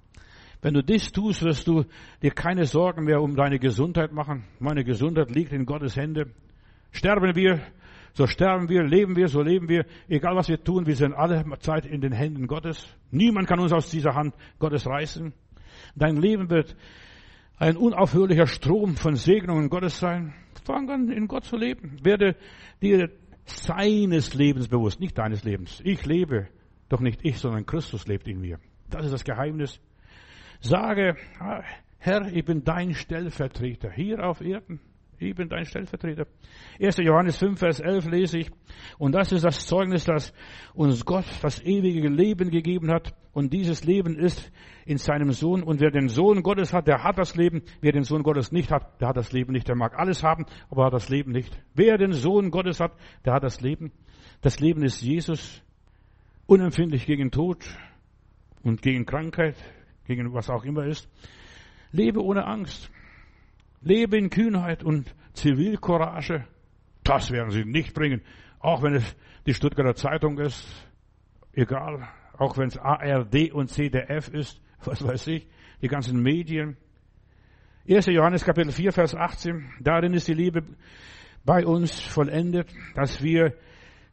[0.61, 1.85] Wenn du dies tust, wirst du
[2.23, 4.45] dir keine Sorgen mehr um deine Gesundheit machen.
[4.61, 6.31] Meine Gesundheit liegt in Gottes Hände.
[6.93, 7.61] Sterben wir,
[8.15, 9.87] so sterben wir, leben wir, so leben wir.
[10.09, 12.87] Egal was wir tun, wir sind alle Zeit in den Händen Gottes.
[13.11, 15.33] Niemand kann uns aus dieser Hand Gottes reißen.
[15.97, 16.77] Dein Leben wird
[17.59, 20.35] ein unaufhörlicher Strom von Segnungen Gottes sein.
[20.65, 21.97] Fang an, in Gott zu leben.
[22.03, 22.37] Werde
[22.81, 23.11] dir
[23.45, 25.81] seines Lebens bewusst, nicht deines Lebens.
[25.85, 26.49] Ich lebe,
[26.89, 28.59] doch nicht ich, sondern Christus lebt in mir.
[28.89, 29.81] Das ist das Geheimnis.
[30.61, 31.63] Sage, ah,
[31.99, 34.81] Herr, ich bin dein Stellvertreter hier auf Erden.
[35.23, 36.27] Ich bin dein Stellvertreter.
[36.81, 36.97] 1.
[36.99, 38.51] Johannes 5, Vers 11 lese ich.
[38.99, 40.35] Und das ist das Zeugnis, dass
[40.75, 43.15] uns Gott das ewige Leben gegeben hat.
[43.33, 44.51] Und dieses Leben ist
[44.85, 45.63] in seinem Sohn.
[45.63, 47.63] Und wer den Sohn Gottes hat, der hat das Leben.
[47.81, 49.69] Wer den Sohn Gottes nicht hat, der hat das Leben nicht.
[49.69, 51.57] Der mag alles haben, aber hat das Leben nicht.
[51.75, 52.93] Wer den Sohn Gottes hat,
[53.25, 53.93] der hat das Leben.
[54.41, 55.63] Das Leben ist Jesus.
[56.47, 57.65] Unempfindlich gegen Tod
[58.63, 59.55] und gegen Krankheit,
[60.07, 61.09] gegen was auch immer ist.
[61.93, 62.91] Lebe ohne Angst.
[63.83, 66.45] Lebe in Kühnheit und Zivilcourage.
[67.05, 68.23] Das werden sie nicht bringen.
[68.61, 69.17] Auch wenn es
[69.47, 70.67] die Stuttgarter Zeitung ist.
[71.53, 72.09] Egal.
[72.39, 74.61] Auch wenn es ARD und CDF ist.
[74.85, 75.49] Was weiß ich.
[75.81, 76.77] Die ganzen Medien.
[77.89, 78.07] 1.
[78.07, 79.73] Johannes Kapitel 4, Vers 18.
[79.81, 80.63] Darin ist die Liebe
[81.45, 83.55] bei uns vollendet, dass wir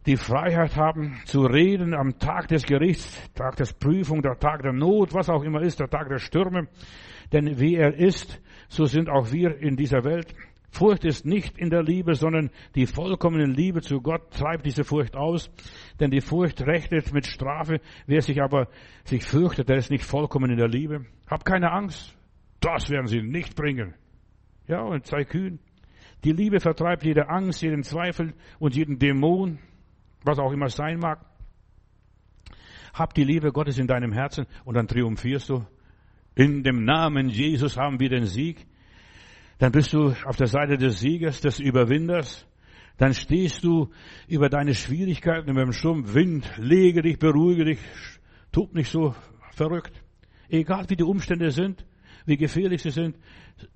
[0.08, 4.74] die Freiheit haben zu reden am Tag des Gerichts, Tag des Prüfung, der Tag der
[4.74, 6.68] Not, was auch immer ist, der Tag der Stürme.
[7.32, 10.34] Denn wie er ist, so sind auch wir in dieser Welt.
[10.72, 15.16] Furcht ist nicht in der Liebe, sondern die vollkommene Liebe zu Gott treibt diese Furcht
[15.16, 15.50] aus.
[16.00, 17.82] Denn die Furcht rechnet mit Strafe.
[18.06, 18.68] Wer sich aber
[19.04, 21.06] sich fürchtet, der ist nicht vollkommen in der Liebe.
[21.28, 22.16] Hab keine Angst.
[22.60, 23.96] Das werden sie nicht bringen.
[24.68, 25.60] Ja, und sei kühn.
[26.24, 29.58] Die Liebe vertreibt jede Angst, jeden Zweifel und jeden Dämon,
[30.24, 31.26] was auch immer sein mag.
[32.94, 35.66] Hab die Liebe Gottes in deinem Herzen und dann triumphierst du.
[36.40, 38.66] In dem Namen Jesus haben wir den Sieg.
[39.58, 42.48] Dann bist du auf der Seite des Siegers, des Überwinders.
[42.96, 43.90] Dann stehst du
[44.30, 47.80] über deine Schwierigkeiten, über den Sturm, Wind, lege dich, beruhige dich,
[48.54, 49.14] tut nicht so
[49.52, 49.92] verrückt.
[50.48, 51.86] Egal wie die Umstände sind,
[52.26, 53.18] wie gefährlich sie sind.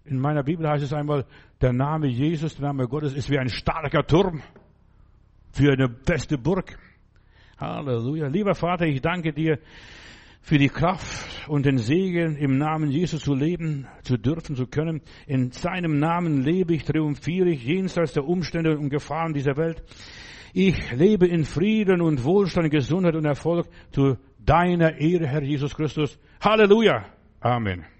[0.05, 1.25] In meiner Bibel heißt es einmal,
[1.59, 4.41] der Name Jesus, der Name Gottes ist wie ein starker Turm
[5.51, 6.79] für eine feste Burg.
[7.57, 8.27] Halleluja.
[8.27, 9.59] Lieber Vater, ich danke dir
[10.43, 15.01] für die Kraft und den Segen im Namen Jesus zu leben, zu dürfen, zu können.
[15.25, 19.81] In seinem Namen lebe ich, triumphiere ich jenseits der Umstände und Gefahren dieser Welt.
[20.53, 26.19] Ich lebe in Frieden und Wohlstand, Gesundheit und Erfolg zu deiner Ehre, Herr Jesus Christus.
[26.41, 27.05] Halleluja.
[27.39, 27.92] Amen.